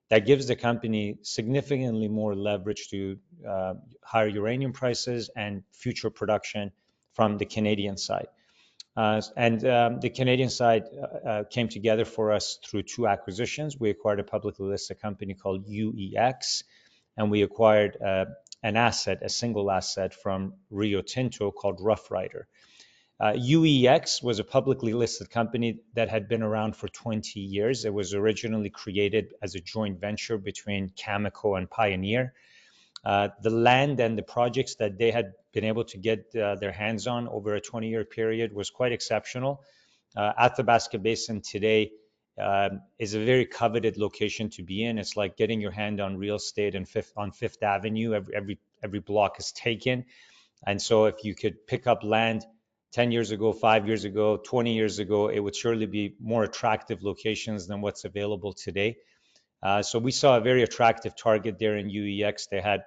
[0.09, 3.73] that gives the company significantly more leverage to uh,
[4.03, 6.71] higher uranium prices and future production
[7.13, 8.27] from the Canadian side.
[8.95, 13.79] Uh, and um, the Canadian side uh, uh, came together for us through two acquisitions.
[13.79, 16.63] We acquired a publicly listed company called UEX,
[17.15, 18.25] and we acquired uh,
[18.63, 22.45] an asset, a single asset from Rio Tinto called Roughrider.
[23.19, 27.83] Uh, UEX was a publicly listed company that had been around for 20 years.
[27.83, 32.33] It was originally created as a joint venture between Cameco and Pioneer.
[33.03, 36.71] Uh, the land and the projects that they had been able to get uh, their
[36.71, 39.63] hands on over a 20 year period was quite exceptional.
[40.15, 41.91] Uh, Athabasca Basin today
[42.39, 44.99] um, is a very coveted location to be in.
[44.99, 48.13] It's like getting your hand on real estate and fifth, on Fifth Avenue.
[48.13, 50.05] Every, every, every block is taken.
[50.65, 52.45] And so if you could pick up land
[52.97, 57.03] 10 years ago, five years ago, 20 years ago, it would surely be more attractive
[57.03, 58.97] locations than what's available today.
[59.61, 62.49] Uh, so we saw a very attractive target there in UEX.
[62.49, 62.81] They had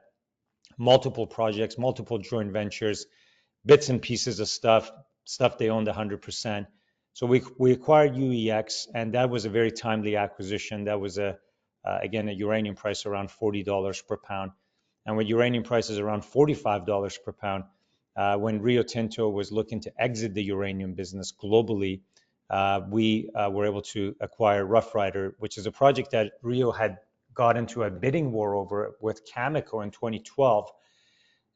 [0.77, 3.07] multiple projects, multiple joint ventures,
[3.65, 4.91] bits and pieces of stuff,
[5.27, 6.67] stuff they owned 100%.
[7.13, 10.87] So we, we acquired UEX, and that was a very timely acquisition.
[10.87, 11.39] That was a
[11.85, 14.51] uh, again a uranium price around $40 per pound,
[15.07, 17.63] and with uranium prices around $45 per pound,
[18.21, 22.03] uh, when Rio Tinto was looking to exit the uranium business globally,
[22.51, 26.99] uh, we uh, were able to acquire Roughrider, which is a project that Rio had
[27.33, 30.69] got into a bidding war over with Cameco in 2012.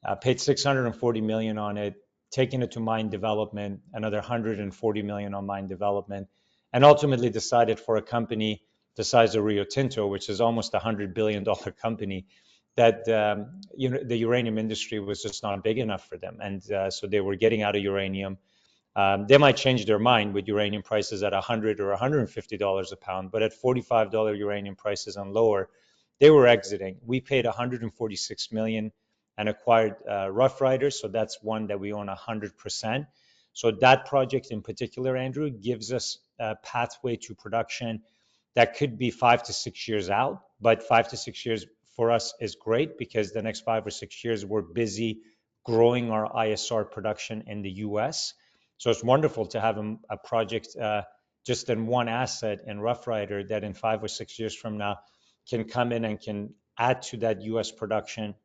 [0.03, 1.93] Uh, paid 640 million on it,
[2.31, 6.27] taking it to mine development, another 140 million on mine development,
[6.73, 8.63] and ultimately decided for a company
[8.95, 12.25] the size of Rio Tinto, which is almost a hundred billion dollar company,
[12.75, 16.69] that um, you know the uranium industry was just not big enough for them, and
[16.71, 18.37] uh, so they were getting out of uranium.
[18.95, 22.97] Um, they might change their mind with uranium prices at 100 or 150 dollars a
[22.97, 25.69] pound, but at 45 dollar uranium prices and lower,
[26.19, 26.97] they were exiting.
[27.05, 28.91] We paid 146 million
[29.37, 33.07] and acquired uh, Roughrider, so that's one that we own 100%.
[33.53, 38.01] So that project in particular, Andrew, gives us a pathway to production
[38.55, 42.33] that could be five to six years out, but five to six years for us
[42.39, 45.21] is great because the next five or six years we're busy
[45.65, 48.33] growing our ISR production in the US.
[48.77, 51.03] So it's wonderful to have a, a project uh,
[51.45, 54.99] just in one asset in Roughrider that in five or six years from now
[55.49, 58.35] can come in and can add to that US production.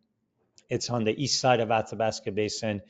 [0.69, 2.83] It's on the east side of Athabasca Basin,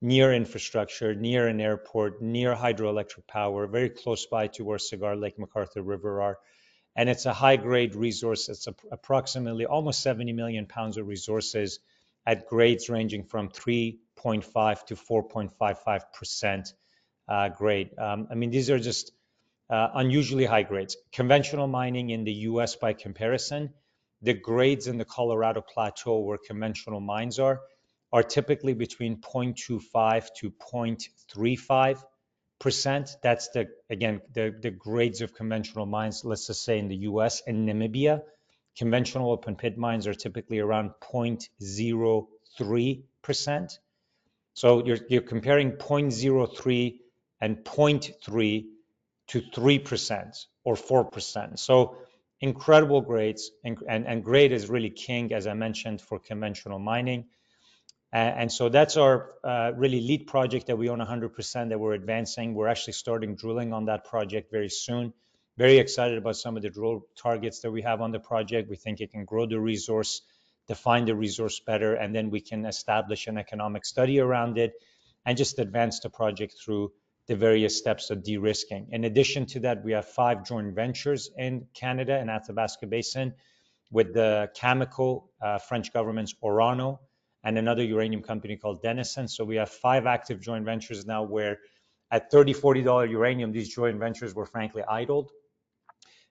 [0.00, 5.38] near infrastructure, near an airport, near hydroelectric power, very close by to where Cigar Lake,
[5.38, 6.38] McArthur River are
[6.96, 8.48] and it's a high grade resource.
[8.48, 11.80] It's a, approximately almost 70 million pounds of resources
[12.26, 16.72] at grades ranging from 3.5 to 4.55 percent
[17.28, 17.98] uh, grade.
[17.98, 19.12] Um, I mean, these are just
[19.70, 20.96] uh, unusually high grades.
[21.12, 22.76] Conventional mining in the U.S.
[22.76, 23.72] by comparison,
[24.22, 27.60] the grades in the Colorado Plateau where conventional mines are
[28.12, 32.04] are typically between 0.25 to 0.35
[32.64, 33.14] percent.
[33.22, 36.24] That's the again the the grades of conventional mines.
[36.24, 37.42] Let's just say in the U.S.
[37.46, 38.22] and Namibia,
[38.78, 43.78] conventional open pit mines are typically around 0.03 percent.
[44.54, 47.00] So you're you're comparing 0.03
[47.42, 48.64] and 0.3
[49.28, 51.58] to 3 percent or 4 percent.
[51.58, 51.98] So
[52.40, 57.26] incredible grades, and, and, and grade is really king, as I mentioned, for conventional mining.
[58.14, 62.54] And so that's our uh, really lead project that we own 100% that we're advancing.
[62.54, 65.12] We're actually starting drilling on that project very soon.
[65.58, 68.70] Very excited about some of the drill targets that we have on the project.
[68.70, 70.22] We think it can grow the resource,
[70.68, 74.74] define the resource better, and then we can establish an economic study around it
[75.26, 76.92] and just advance the project through
[77.26, 78.90] the various steps of de-risking.
[78.92, 83.34] In addition to that, we have five joint ventures in Canada and Athabasca Basin
[83.90, 87.00] with the Cameco, uh, French government's Orano,
[87.44, 89.28] and another uranium company called Denison.
[89.28, 91.58] So we have five active joint ventures now where
[92.10, 95.30] at $30, $40 uranium, these joint ventures were frankly idled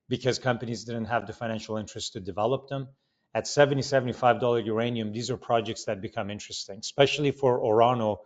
[0.10, 2.88] because companies didn't have the financial interest to develop them.
[3.36, 8.18] At $70, $75 uranium, these are projects that become interesting, especially for Orano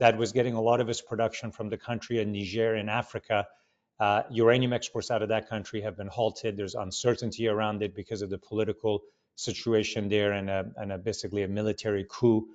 [0.00, 3.46] that was getting a lot of its production from the country of Niger in Africa.
[3.98, 6.56] Uh, uranium exports out of that country have been halted.
[6.56, 9.02] There's uncertainty around it because of the political
[9.40, 12.48] situation there and, a, and a basically a military coup.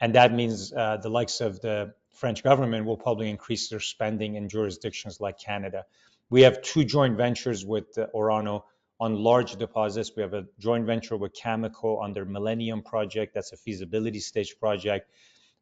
[0.00, 4.36] And that means uh, the likes of the French government will probably increase their spending
[4.36, 5.84] in jurisdictions like Canada.
[6.30, 8.62] We have two joint ventures with uh, Orano
[8.98, 10.12] on large deposits.
[10.16, 13.34] We have a joint venture with Cameco on their Millennium project.
[13.34, 15.10] That's a feasibility stage project.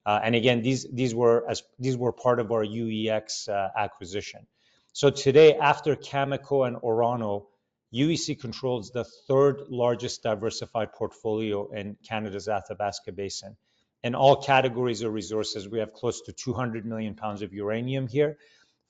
[0.07, 4.47] Uh, and again, these these were as these were part of our UEX uh, acquisition.
[4.93, 7.47] So today, after Cameco and Orano,
[7.95, 13.57] UEC controls the third largest diversified portfolio in Canada's Athabasca Basin.
[14.03, 18.36] In all categories of resources, we have close to 200 million pounds of uranium here,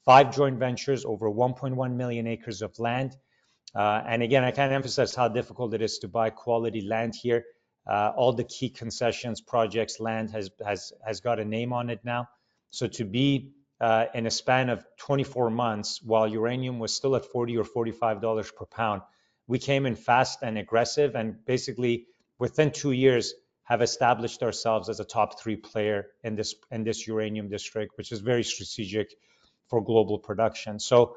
[0.05, 3.14] five joint ventures, over 1.1 million acres of land.
[3.74, 7.44] Uh, and again, I can't emphasize how difficult it is to buy quality land here.
[7.86, 12.00] Uh, all the key concessions, projects, land has, has, has got a name on it
[12.05, 12.28] now.
[12.70, 13.52] So to be
[13.85, 18.22] uh, in a span of 24 months, while uranium was still at 40 or 45
[18.22, 19.03] dollars per pound,
[19.47, 22.07] we came in fast and aggressive, and basically
[22.39, 27.07] within two years have established ourselves as a top three player in this in this
[27.07, 29.14] uranium district, which is very strategic
[29.68, 30.80] for global production.
[30.80, 31.16] So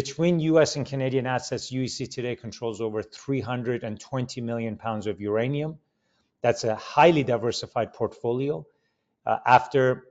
[0.00, 5.78] between US and Canadian assets, UEC today controls over 320 million pounds of uranium.
[6.42, 8.66] That's a highly diversified portfolio.
[9.24, 10.08] Uh, after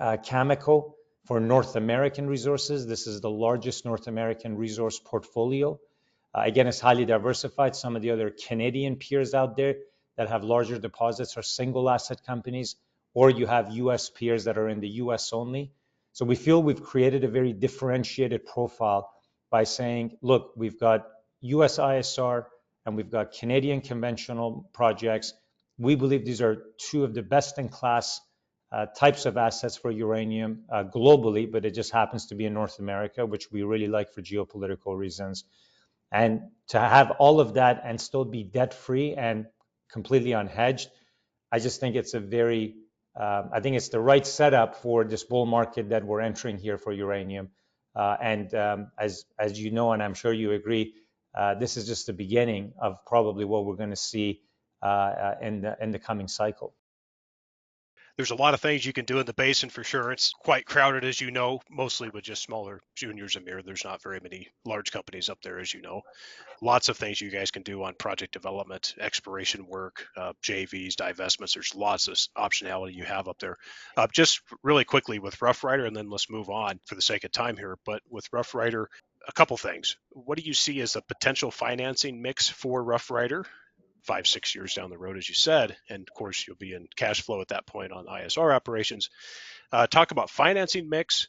[0.00, 0.94] uh, Cameco
[1.26, 2.86] for North American resources.
[2.86, 5.78] This is the largest North American resource portfolio.
[6.34, 7.76] Uh, again, it's highly diversified.
[7.76, 9.76] Some of the other Canadian peers out there
[10.16, 12.76] that have larger deposits are single asset companies,
[13.14, 15.72] or you have US peers that are in the US only.
[16.12, 19.10] So we feel we've created a very differentiated profile
[19.50, 21.06] by saying, look, we've got
[21.40, 22.46] US ISR
[22.84, 25.34] and we've got Canadian conventional projects.
[25.78, 28.20] We believe these are two of the best in class
[28.72, 32.54] uh, types of assets for uranium uh, globally, but it just happens to be in
[32.54, 35.44] North America, which we really like for geopolitical reasons.
[36.10, 39.46] And to have all of that and still be debt free and
[39.90, 40.86] completely unhedged,
[41.50, 42.76] I just think it's a very,
[43.14, 46.78] uh, I think it's the right setup for this bull market that we're entering here
[46.78, 47.50] for uranium.
[47.94, 50.94] Uh, and um, as as you know, and I'm sure you agree,
[51.34, 54.40] uh, this is just the beginning of probably what we're going to see
[54.80, 56.74] uh, in the in the coming cycle
[58.22, 60.12] there's a lot of things you can do in the basin for sure.
[60.12, 63.62] It's quite crowded, as you know, mostly with just smaller juniors Amir.
[63.62, 66.02] There's not very many large companies up there, as you know.
[66.60, 71.54] Lots of things you guys can do on project development, exploration work, uh, JVs, divestments.
[71.54, 73.56] There's lots of optionality you have up there.
[73.96, 77.32] Uh, just really quickly with Roughrider, and then let's move on for the sake of
[77.32, 77.76] time here.
[77.84, 78.86] But with Roughrider,
[79.26, 79.96] a couple things.
[80.10, 83.46] What do you see as a potential financing mix for Roughrider?
[84.04, 85.76] Five, six years down the road, as you said.
[85.88, 89.10] And of course, you'll be in cash flow at that point on ISR operations.
[89.70, 91.28] Uh, talk about financing mix,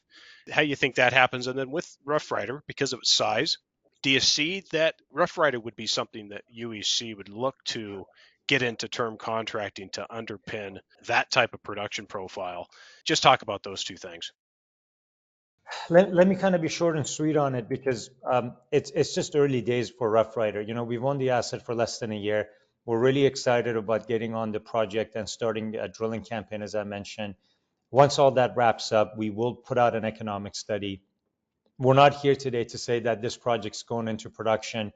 [0.51, 1.47] how you think that happens.
[1.47, 3.57] And then with Roughrider, because of its size,
[4.01, 8.05] do you see that Roughrider would be something that UEC would look to
[8.47, 12.67] get into term contracting to underpin that type of production profile?
[13.05, 14.31] Just talk about those two things.
[15.89, 19.15] Let, let me kind of be short and sweet on it because um, it's it's
[19.15, 20.67] just early days for Roughrider.
[20.67, 22.49] You know, we've owned the asset for less than a year.
[22.85, 26.83] We're really excited about getting on the project and starting a drilling campaign, as I
[26.83, 27.35] mentioned.
[27.91, 31.01] Once all that wraps up, we will put out an economic study.
[31.77, 34.91] We're not here today to say that this project's going into production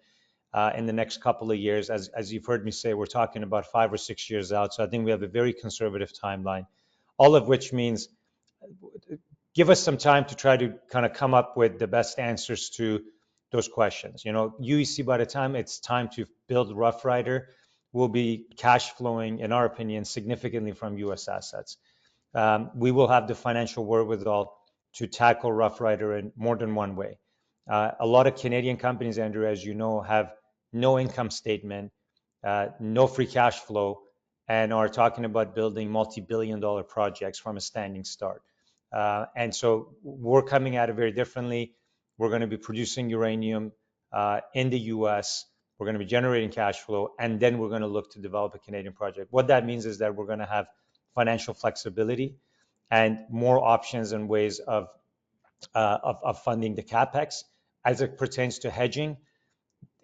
[0.54, 1.90] uh, in the next couple of years.
[1.90, 4.74] As, as you've heard me say, we're talking about five or six years out.
[4.74, 6.66] So I think we have a very conservative timeline,
[7.18, 8.10] all of which means
[9.54, 12.70] give us some time to try to kind of come up with the best answers
[12.72, 13.02] to
[13.52, 14.26] those questions.
[14.26, 17.46] You know, UEC by the time it's time to build Roughrider,
[17.94, 21.28] will be cash flowing, in our opinion, significantly from U.S.
[21.28, 21.78] assets.
[22.34, 24.54] Um, we will have the financial wherewithal
[24.96, 27.18] to tackle Roughrider in more than one way.
[27.70, 30.34] Uh, a lot of Canadian companies, Andrew, as you know, have
[30.72, 31.92] no income statement,
[32.44, 34.02] uh, no free cash flow,
[34.48, 38.42] and are talking about building multi-billion dollar projects from a standing start.
[38.92, 41.74] Uh, and so we're coming at it very differently.
[42.18, 43.74] We're going to be producing uranium
[44.14, 45.46] uh, in the US.
[45.78, 48.56] We're going to be generating cash flow, and then we're going to look to develop
[48.56, 49.28] a Canadian project.
[49.32, 50.68] What that means is that we're going to have
[51.14, 52.36] financial flexibility
[52.90, 54.88] and more options and ways of,
[55.76, 57.44] uh, of, of funding the capex
[57.86, 59.18] as it pertains to hedging.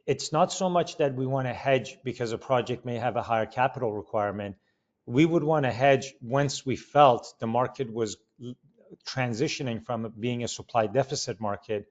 [0.05, 3.21] It's not so much that we want to hedge because a project may have a
[3.21, 4.57] higher capital requirement.
[5.05, 8.17] We would want to hedge once we felt the market was
[9.07, 11.87] transitioning from being a supply deficit market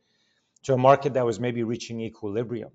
[0.65, 2.71] to a market that was maybe reaching equilibrium.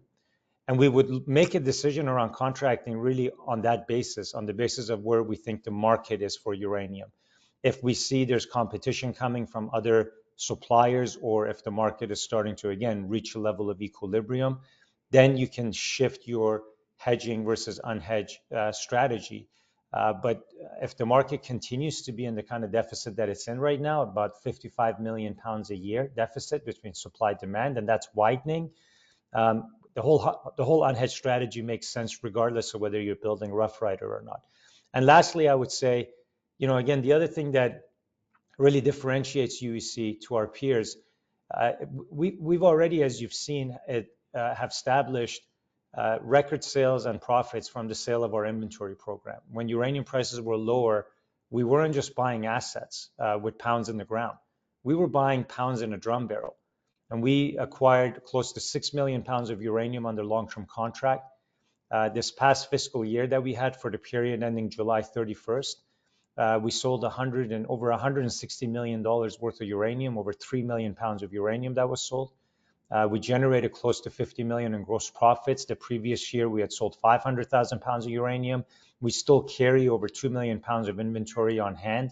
[0.67, 4.89] And we would make a decision around contracting really on that basis, on the basis
[4.89, 7.09] of where we think the market is for uranium.
[7.63, 12.55] If we see there's competition coming from other suppliers, or if the market is starting
[12.57, 14.59] to again reach a level of equilibrium,
[15.09, 16.63] then you can shift your
[16.97, 19.47] hedging versus unhedged uh, strategy.
[19.93, 20.43] Uh, but
[20.81, 23.79] if the market continues to be in the kind of deficit that it's in right
[23.79, 28.69] now, about 55 million pounds a year deficit between supply and demand, and that's widening,
[29.33, 34.03] um, the whole the whole unhedged strategy makes sense regardless of whether you're building Roughrider
[34.03, 34.41] or not.
[34.93, 36.09] And lastly, I would say,
[36.59, 37.85] you know, again, the other thing that
[38.59, 40.95] really differentiates UEC to our peers,
[41.51, 41.71] uh,
[42.11, 45.41] we we've already, as you've seen, it, uh, have established
[45.97, 49.41] uh, record sales and profits from the sale of our inventory program.
[49.51, 51.07] When uranium prices were lower,
[51.49, 54.37] we weren't just buying assets uh, with pounds in the ground.
[54.83, 56.55] We were buying pounds in a drum barrel.
[57.09, 61.23] And we acquired close to 6 million pounds of uranium under long-term contract.
[61.89, 65.75] Uh, this past fiscal year that we had for the period ending July 31st,
[66.37, 70.95] uh, we sold 100 and over 160 million dollars worth of uranium, over 3 million
[70.95, 72.31] pounds of uranium that was sold.
[72.91, 75.65] Uh, we generated close to 50 million in gross profits.
[75.65, 78.65] The previous year, we had sold 500,000 pounds of uranium.
[79.01, 82.11] We still carry over 2 million pounds of inventory on hand.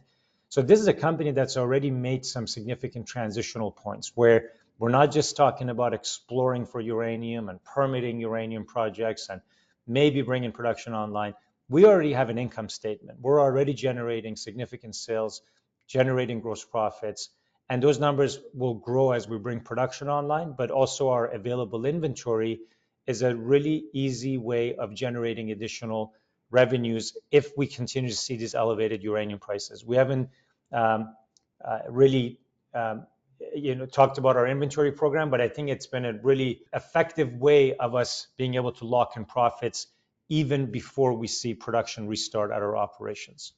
[0.49, 5.11] So this is a company that's already made some significant transitional points where we're not
[5.11, 9.41] just talking about exploring for uranium and permitting uranium projects and
[9.87, 11.33] maybe bringing production online.
[11.69, 13.19] We already have an income statement.
[13.21, 15.41] We're already generating significant sales,
[15.87, 17.29] generating gross profits,
[17.69, 22.59] and those numbers will grow as we bring production online, but also our available inventory
[23.07, 26.13] is a really easy way of generating additional
[26.51, 29.83] revenues if we continue to see these elevated uranium prices.
[29.85, 30.29] We haven't
[30.71, 31.15] um,
[31.63, 32.39] uh, really
[32.73, 33.07] um,
[33.55, 37.33] you know talked about our inventory program, but I think it's been a really effective
[37.33, 39.87] way of us being able to lock in profits
[40.29, 43.53] even before we see production restart at our operations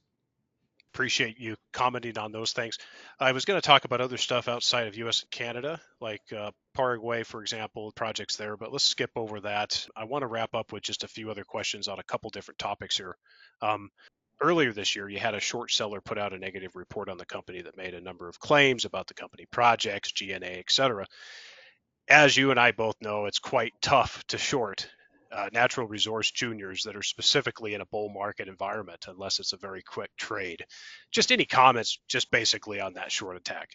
[0.98, 2.78] appreciate you commenting on those things.
[3.20, 6.50] I was going to talk about other stuff outside of US and Canada, like uh,
[6.74, 9.86] Paraguay, for example, projects there, but let's skip over that.
[9.96, 12.58] I want to wrap up with just a few other questions on a couple different
[12.58, 13.16] topics here.
[13.62, 13.90] Um,
[14.40, 17.26] earlier this year, you had a short seller put out a negative report on the
[17.26, 21.06] company that made a number of claims about the company projects, G&A, et cetera.
[22.08, 24.88] As you and I both know, it's quite tough to short
[25.30, 29.58] uh, natural resource juniors that are specifically in a bull market environment, unless it's a
[29.58, 30.64] very quick trade.
[31.10, 33.70] Just any comments, just basically on that short attack?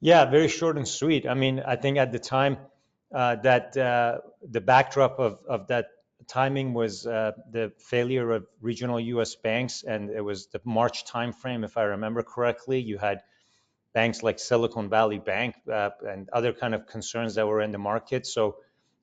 [0.00, 1.26] Yeah, very short and sweet.
[1.26, 2.58] I mean, I think at the time
[3.14, 4.18] uh, that uh,
[4.48, 5.86] the backdrop of, of that
[6.28, 9.34] timing was uh, the failure of regional U.S.
[9.36, 12.80] banks, and it was the March timeframe, if I remember correctly.
[12.80, 13.22] You had
[13.92, 17.78] banks like Silicon Valley Bank uh, and other kind of concerns that were in the
[17.78, 18.26] market.
[18.26, 18.56] So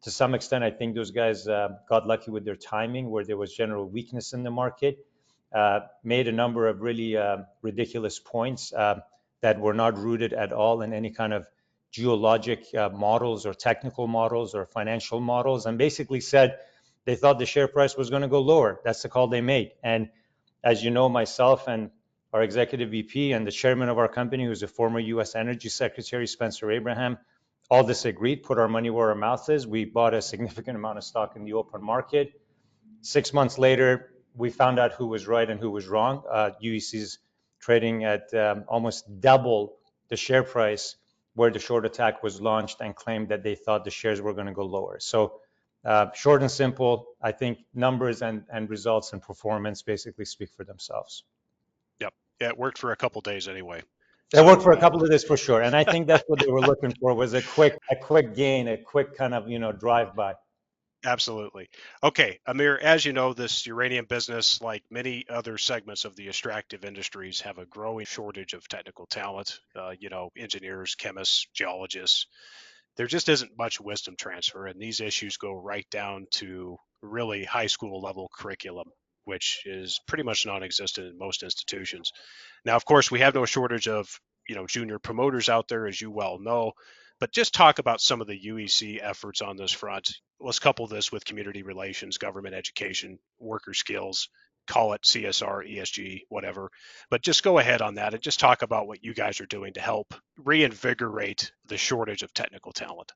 [0.04, 3.38] to some extent, I think those guys uh, got lucky with their timing, where there
[3.38, 5.06] was general weakness in the market.
[5.54, 9.00] Uh, made a number of really uh, ridiculous points uh,
[9.42, 11.48] that were not rooted at all in any kind of
[11.92, 16.60] geologic models or technical models or financial models, and basically said
[17.06, 18.80] they thought the share price was going to go lower.
[18.84, 19.72] That's the call they made.
[19.84, 20.10] And
[20.64, 21.92] as you know, myself and
[22.34, 25.36] our executive VP and the chairman of our company, who's a former U.S.
[25.36, 27.18] Energy Secretary, Spencer Abraham,
[27.70, 29.66] all disagreed, put our money where our mouth is.
[29.66, 32.34] We bought a significant amount of stock in the open market.
[33.02, 36.24] Six months later, we found out who was right and who was wrong.
[36.30, 37.20] Uh, UEC's
[37.60, 39.78] trading at um, almost double
[40.10, 40.96] the share price
[41.36, 44.48] where the short attack was launched and claimed that they thought the shares were going
[44.48, 45.00] to go lower.
[45.00, 45.40] So,
[45.86, 50.64] uh, short and simple, I think numbers and, and results and performance basically speak for
[50.64, 51.24] themselves.
[52.00, 52.14] Yep.
[52.42, 53.82] Yeah, it worked for a couple days anyway.
[54.34, 56.52] It worked for a couple of days for sure, and I think that's what they
[56.52, 59.72] were looking for was a quick, a quick gain, a quick kind of you know
[59.72, 60.36] drive by.
[61.04, 61.70] Absolutely.
[62.04, 66.84] Okay, Amir, as you know, this uranium business, like many other segments of the extractive
[66.84, 69.60] industries, have a growing shortage of technical talent.
[69.76, 72.28] Uh, you know, engineers, chemists, geologists.
[73.00, 77.68] There just isn't much wisdom transfer, and these issues go right down to really high
[77.68, 78.90] school level curriculum,
[79.24, 82.12] which is pretty much non-existent in most institutions.
[82.66, 84.10] Now, of course, we have no shortage of
[84.50, 86.74] you know junior promoters out there, as you well know.
[87.22, 90.12] But just talk about some of the UEC efforts on this front.
[90.42, 94.28] Let's couple this with community relations, government education, worker skills,
[94.70, 96.72] call it CSR, ESG, whatever.
[97.10, 99.74] But just go ahead on that and just talk about what you guys are doing
[99.74, 103.12] to help reinvigorate the shortage of technical talent.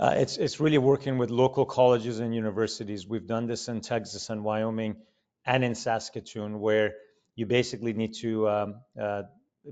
[0.00, 3.06] Uh, it's it's really working with local colleges and universities.
[3.06, 4.96] We've done this in Texas and Wyoming,
[5.44, 6.94] and in Saskatoon, where
[7.34, 9.22] you basically need to um, uh,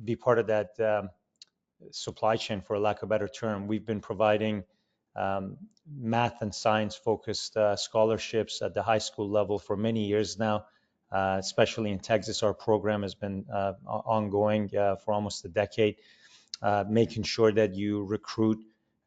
[0.05, 1.11] be part of that um,
[1.93, 3.69] supply chain, for lack of a better term.
[3.69, 4.65] We've been providing
[5.17, 5.57] um,
[5.89, 10.67] math and science focused uh, scholarships at the high school level for many years now.
[11.11, 15.97] Uh, especially in Texas, our program has been uh, ongoing uh, for almost a decade,
[16.63, 18.59] uh, making sure that you recruit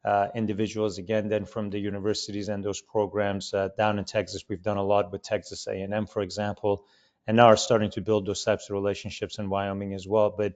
[0.02, 4.44] uh, individuals again then from the universities and those programs down in Texas.
[4.48, 6.86] We've done a lot with Texas A&M, for example,
[7.26, 10.34] and now are starting to build those types of relationships in Wyoming as well.
[10.34, 10.54] But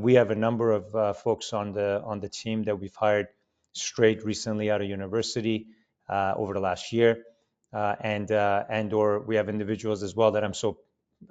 [0.00, 3.28] we have a number of folks on the on the team that we've hired
[3.72, 5.66] straight recently out of university
[6.08, 7.24] uh, over the last year,
[7.72, 10.78] uh, and uh, and or we have individuals as well that I'm so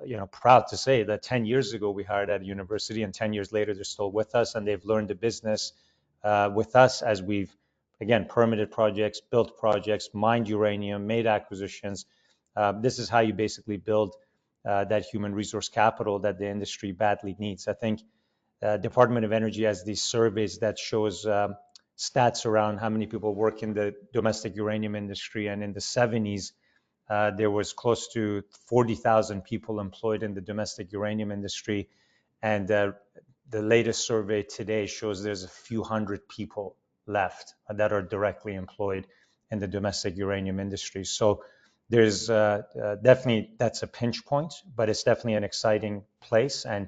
[0.05, 3.13] you know proud to say that 10 years ago we hired at a university, and
[3.13, 5.73] 10 years later they're still with us, and they've learned the business
[6.23, 7.55] uh, with us as we've
[7.99, 12.05] again permitted projects, built projects, mined uranium, made acquisitions.
[12.55, 14.15] Uh, this is how you basically build
[14.67, 17.67] uh, that human resource capital that the industry badly needs.
[17.67, 18.01] I think.
[18.79, 21.55] Department of Energy has these surveys that shows um,
[22.01, 25.47] stats around how many people work in the domestic uranium industry.
[25.47, 26.51] And in the 70s,
[27.07, 31.89] uh, there was close to 40,000 people employed in the domestic uranium industry.
[32.41, 32.93] And uh,
[33.49, 36.75] the latest survey today shows there's a few hundred people
[37.05, 39.05] left that are directly employed
[39.51, 41.05] in the domestic uranium industry.
[41.05, 41.43] So
[41.89, 46.87] there's uh, uh definitely that's a pinch point, but it's definitely an exciting place and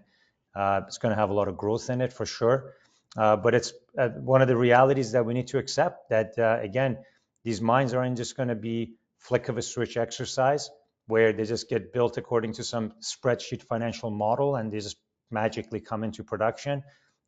[0.56, 2.74] uh, it's going to have a lot of growth in it for sure.
[3.16, 6.58] Uh, but it's uh, one of the realities that we need to accept that, uh,
[6.62, 6.98] again,
[7.44, 10.70] these mines aren't just going to be flick of a switch exercise
[11.08, 14.98] where they just get built according to some spreadsheet financial model and they just
[15.30, 16.84] magically come into production.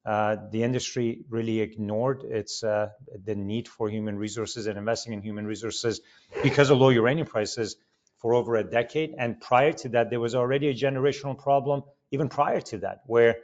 [0.06, 2.90] Uh, the industry really ignored its uh,
[3.24, 6.02] the need for human resources and investing in human resources
[6.44, 7.76] because of low uranium prices
[8.20, 9.16] for over a decade.
[9.18, 13.38] And prior to that, there was already a generational problem even prior to that, where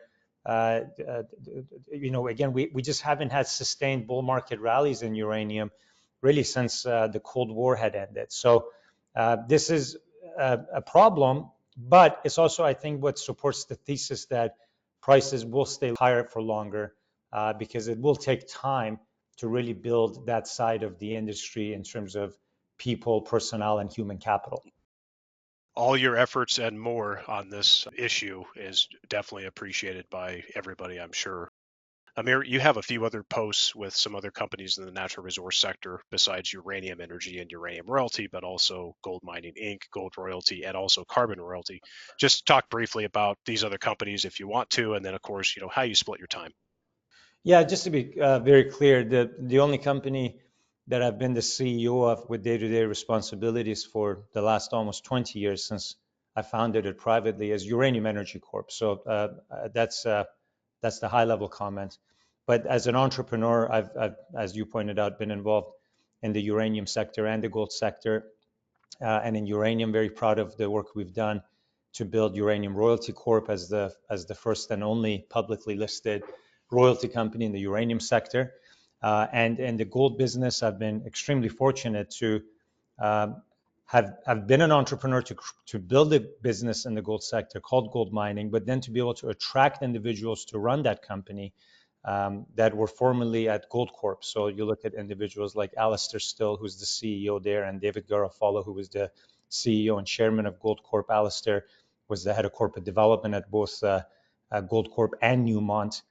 [0.46, 1.24] Uh, uh, uh,
[1.92, 5.70] you know, again, we, we just haven't had sustained bull market rallies in uranium
[6.22, 8.32] really since uh, the Cold War had ended.
[8.32, 8.68] So
[9.48, 9.98] this is
[10.38, 14.56] a, a, problem, but it's also, I think, what supports the thesis that
[15.02, 16.94] prices will stay higher for longer
[17.58, 19.00] because it will take time
[19.38, 22.36] to really build that side of the industry in terms of
[22.78, 24.64] people, personnel, and human capital
[25.76, 31.50] all your efforts and more on this issue is definitely appreciated by everybody, I'm sure.
[32.18, 35.58] Amir, you have a few other posts with some other companies in the natural resource
[35.58, 40.76] sector besides Uranium Energy and Uranium Royalty, but also Gold Mining Inc., Gold Royalty, and
[40.76, 41.80] also Carbon Royalty.
[42.20, 45.56] Just talk briefly about these other companies if you want to, and then of course,
[45.56, 46.52] you know, how you split your time.
[47.44, 50.42] Yeah, just to be uh, very clear, the the only company
[50.92, 55.64] that I've been the CEO of with day-to-day responsibilities for the last almost 20 years
[55.64, 55.96] since
[56.36, 58.72] I founded it privately as Uranium Energy Corp.
[58.72, 60.26] So uh, that's uh,
[60.82, 61.98] that's the high-level comment.
[62.46, 65.72] But as an entrepreneur, I've, I've, as you pointed out, been involved
[66.24, 68.26] in the uranium sector and the gold sector,
[69.02, 71.42] uh, and in uranium, very proud of the work we've done
[71.94, 76.22] to build Uranium Royalty Corp as the as the first and only publicly listed
[76.70, 78.54] royalty company in the uranium sector.
[79.02, 82.42] Uh, and in the gold business, I've been extremely fortunate to
[83.00, 83.42] um,
[83.86, 85.36] have, have been an entrepreneur to,
[85.68, 89.00] to build a business in the gold sector called gold mining, but then to be
[89.00, 91.54] able to attract individuals to run that company
[92.06, 94.24] um, that were formerly at Goldcorp.
[94.24, 98.64] So you look at individuals like Alastair Still, who's the CEO there, and David Garofalo,
[98.64, 99.12] who was the
[99.50, 101.10] CEO and chairman of Goldcorp.
[101.10, 101.66] Alastair
[102.08, 104.02] was the head of corporate development at both uh,
[104.52, 106.02] uh, Goldcorp and Newmont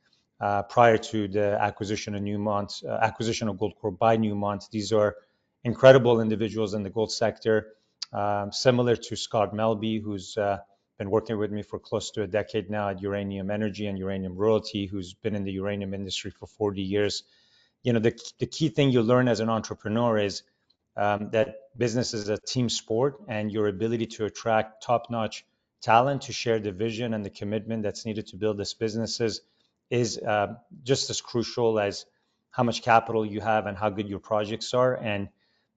[0.40, 4.70] uh, prior to the acquisition of Newmont, uh, acquisition of Goldcorp by Newmont.
[4.70, 5.16] These are
[5.64, 7.74] incredible individuals in the gold sector,
[8.12, 10.58] um, similar to Scott Melbye, who's uh,
[10.98, 14.36] been working with me for close to a decade now at Uranium Energy and Uranium
[14.36, 17.22] Royalty, who's been in the uranium industry for 40 years.
[17.82, 20.42] You know, the, the key thing you learn as an entrepreneur is
[20.96, 25.44] um, that business is a team sport and your ability to attract top-notch
[25.80, 29.40] talent to share the vision and the commitment that's needed to build this business is
[29.90, 32.06] is uh, just as crucial as
[32.50, 34.94] how much capital you have and how good your projects are.
[34.94, 35.28] And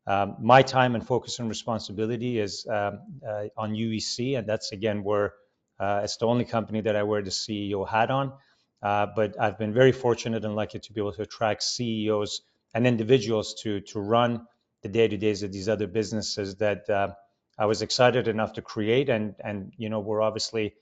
[0.05, 5.03] um, my time and focus and responsibility is um, uh, on UEC, and that's again
[5.03, 5.33] where
[5.79, 8.33] uh, it's the only company that I wear the CEO hat on.
[8.81, 12.41] Uh, but I've been very fortunate and lucky to be able to attract CEOs
[12.73, 14.45] and individuals to to run
[14.81, 17.13] the day-to-days of these other businesses that uh,
[17.57, 19.07] I was excited enough to create.
[19.07, 20.73] And and you know we're obviously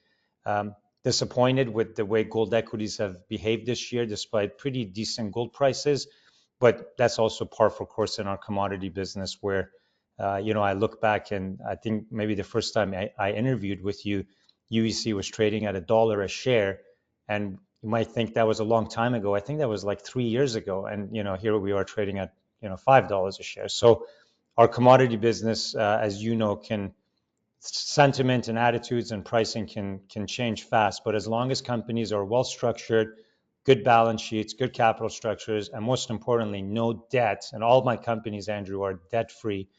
[0.48, 5.54] um, disappointed with the way gold equities have behaved this year, despite pretty decent gold
[5.54, 6.08] prices.
[6.60, 9.72] But that's also par for course in our commodity business, where
[10.20, 13.32] uh, you know I look back and I think maybe the first time I, I
[13.32, 14.26] interviewed with you,
[14.72, 16.82] UEC was trading at a dollar a share,
[17.28, 19.34] and you might think that was a long time ago.
[19.34, 22.20] I think that was like three years ago, and you know here we are trading
[22.20, 23.68] at you know five dollars a share.
[23.68, 24.06] So
[24.56, 26.94] our commodity business, uh, as you know, can
[27.62, 31.04] sentiment and attitudes and pricing can can change fast.
[31.06, 33.18] But as long as companies are well structured,
[33.64, 38.50] good balance sheets, good capital structures, and most importantly, no debt, and all my companies,
[38.50, 39.70] Andrew, are debt free.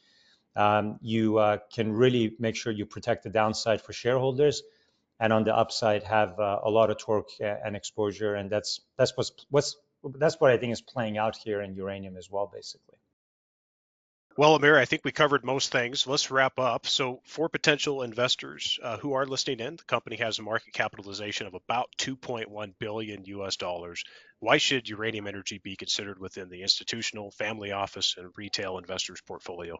[0.55, 4.63] Um, you uh, can really make sure you protect the downside for shareholders
[5.23, 8.35] and on the upside have uh, a lot of torque and exposure.
[8.35, 9.77] And that's that's what's what's
[10.19, 12.99] that's what I think is playing out here in uranium as well, basically.
[14.35, 16.07] Well, Amir, I think we covered most things.
[16.07, 16.87] Let's wrap up.
[16.87, 21.47] So, for potential investors uh, who are listening in, the company has a market capitalization
[21.47, 24.05] of about 2.1 billion US dollars.
[24.39, 29.79] Why should Uranium Energy be considered within the institutional, family office, and retail investors portfolio?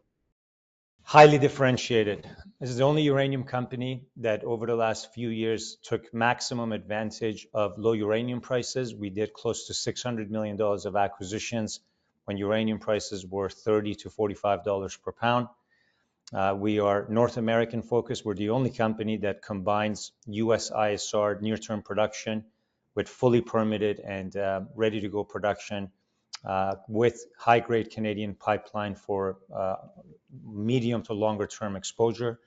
[1.03, 2.25] highly differentiated.
[2.59, 7.45] This is the only uranium company that over the last few years took maximum advantage
[7.53, 8.95] of low uranium prices.
[8.95, 11.81] We did close to $600 million of acquisitions
[12.25, 15.47] when uranium prices were 30 to $45 per pound.
[16.33, 18.25] Uh, we are North American focused.
[18.25, 22.45] We're the only company that combines US ISR near-term production
[22.95, 25.91] with fully permitted and uh, ready to go production
[26.45, 29.75] uh, with high-grade Canadian pipeline for uh,
[30.45, 32.39] medium to longer term exposure.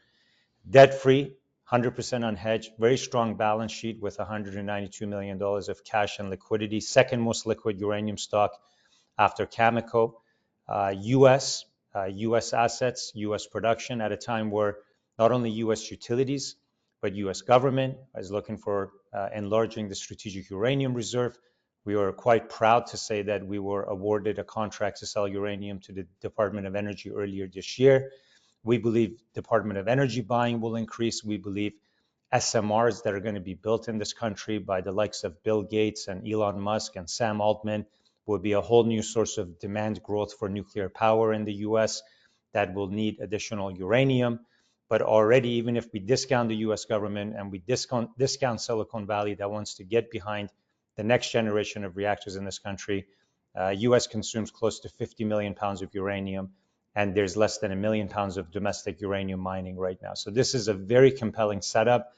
[0.68, 1.34] Debt-free,
[1.70, 7.46] 100% unhedged, very strong balance sheet with $192 million of cash and liquidity, second most
[7.46, 8.52] liquid uranium stock
[9.18, 10.14] after Cameco.
[10.68, 11.64] U.S.
[12.08, 12.52] U.S.
[12.52, 13.46] assets, U.S.
[13.46, 14.78] production at a time where
[15.18, 15.90] not only U.S.
[15.90, 16.56] utilities,
[17.00, 17.42] but U.S.
[17.42, 21.38] government is looking for uh, enlarging the strategic uranium reserve.
[21.84, 25.78] We are quite proud to say that we were awarded a contract to sell uranium
[25.80, 28.10] to the Department of Energy earlier this year.
[28.64, 31.22] We believe Department of Energy buying will increase.
[31.22, 31.74] We believe
[32.34, 35.62] SMRs that are going to be built in this country by the likes of Bill
[35.62, 37.86] Gates and Elon Musk and Sam Altman
[38.26, 42.02] will be a whole new source of demand growth for nuclear power in the US
[42.52, 44.40] that will need additional uranium.
[44.88, 49.34] But already, even if we discount the US government and we discount, discount Silicon Valley
[49.34, 50.50] that wants to get behind
[50.96, 53.06] the next generation of reactors in this country.
[53.54, 54.06] Uh, U.S.
[54.06, 56.52] consumes close to 50 million pounds of uranium,
[56.94, 60.14] and there's less than a million pounds of domestic uranium mining right now.
[60.14, 62.12] So this is a very compelling setup.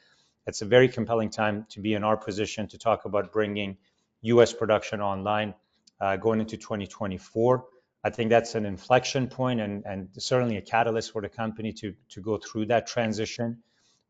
[0.47, 3.77] It's a very compelling time to be in our position to talk about bringing
[4.23, 4.53] U.S.
[4.53, 5.55] production online
[6.01, 7.65] uh, going into 2024.
[8.05, 11.95] I think that's an inflection point and, and certainly a catalyst for the company to,
[12.11, 13.59] to go through that transition.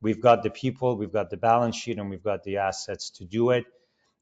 [0.01, 3.25] We've got the people, we've got the balance sheet, and we've got the assets to
[3.25, 3.65] do it.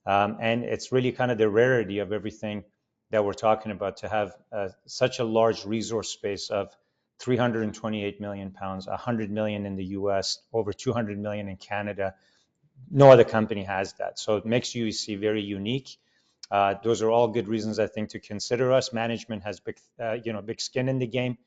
[0.06, 2.64] Um, and it's really kind of the rarity of everything
[3.10, 6.68] that we're talking about to have uh, such a large resource space of
[7.18, 12.14] 328 million pounds, 100 million in the US, over 200 million in Canada.
[12.90, 14.18] No other company has that.
[14.18, 15.96] So it makes UEC very unique.
[16.50, 18.92] Uh, those are all good reasons, I think, to consider us.
[18.92, 21.38] Management has big, uh, you know, big skin in the game.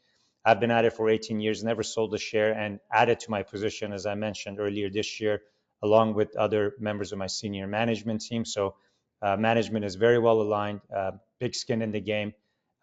[0.45, 3.43] I've been at it for 18 years, never sold a share, and added to my
[3.43, 5.41] position, as I mentioned earlier this year,
[5.83, 8.45] along with other members of my senior management team.
[8.45, 8.75] So
[9.21, 12.33] uh, management is very well aligned, uh, big skin in the game,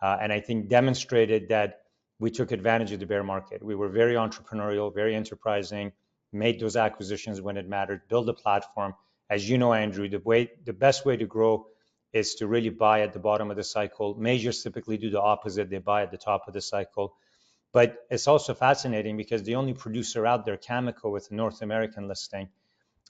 [0.02, 1.80] uh, and I think demonstrated that
[2.18, 3.62] we took advantage of the bear market.
[3.62, 5.92] We were very entrepreneurial, very enterprising,
[6.32, 8.94] made those acquisitions when it mattered, build a platform.
[9.28, 11.66] As you know, Andrew, the way the best way to grow
[12.16, 14.14] is to really buy at the bottom of the cycle.
[14.14, 17.14] Majors typically do the opposite; they buy at the top of the cycle.
[17.72, 22.08] But it's also fascinating because the only producer out there, Cameco, with a North American
[22.08, 22.48] listing,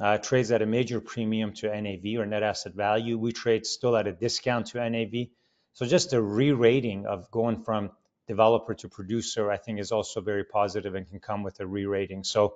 [0.01, 3.17] uh, trades at a major premium to NAV or net asset value.
[3.17, 5.29] We trade still at a discount to NAV.
[5.73, 7.91] So just a re-rating of going from
[8.27, 12.25] developer to producer, I think is also very positive and can come with a re-rating.
[12.25, 12.55] So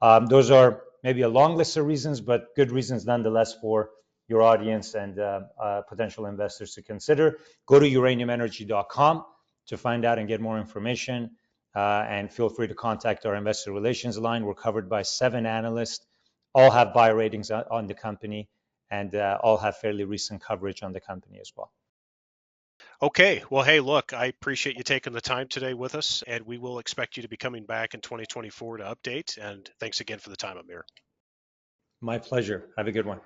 [0.00, 3.90] um, those are maybe a long list of reasons, but good reasons nonetheless for
[4.32, 7.38] your audience and uh, uh, potential investors to consider.
[7.66, 9.24] Go to uraniumenergy.com
[9.68, 11.18] to find out and get more information.
[11.74, 14.44] Uh, and feel free to contact our investor relations line.
[14.44, 16.04] We're covered by seven analysts
[16.54, 18.48] all have buy ratings on the company
[18.90, 21.72] and uh, all have fairly recent coverage on the company as well.
[23.00, 23.42] Okay.
[23.48, 26.78] Well, hey, look, I appreciate you taking the time today with us, and we will
[26.78, 29.38] expect you to be coming back in 2024 to update.
[29.38, 30.84] And thanks again for the time, Amir.
[32.00, 32.68] My pleasure.
[32.76, 33.20] Have a good one.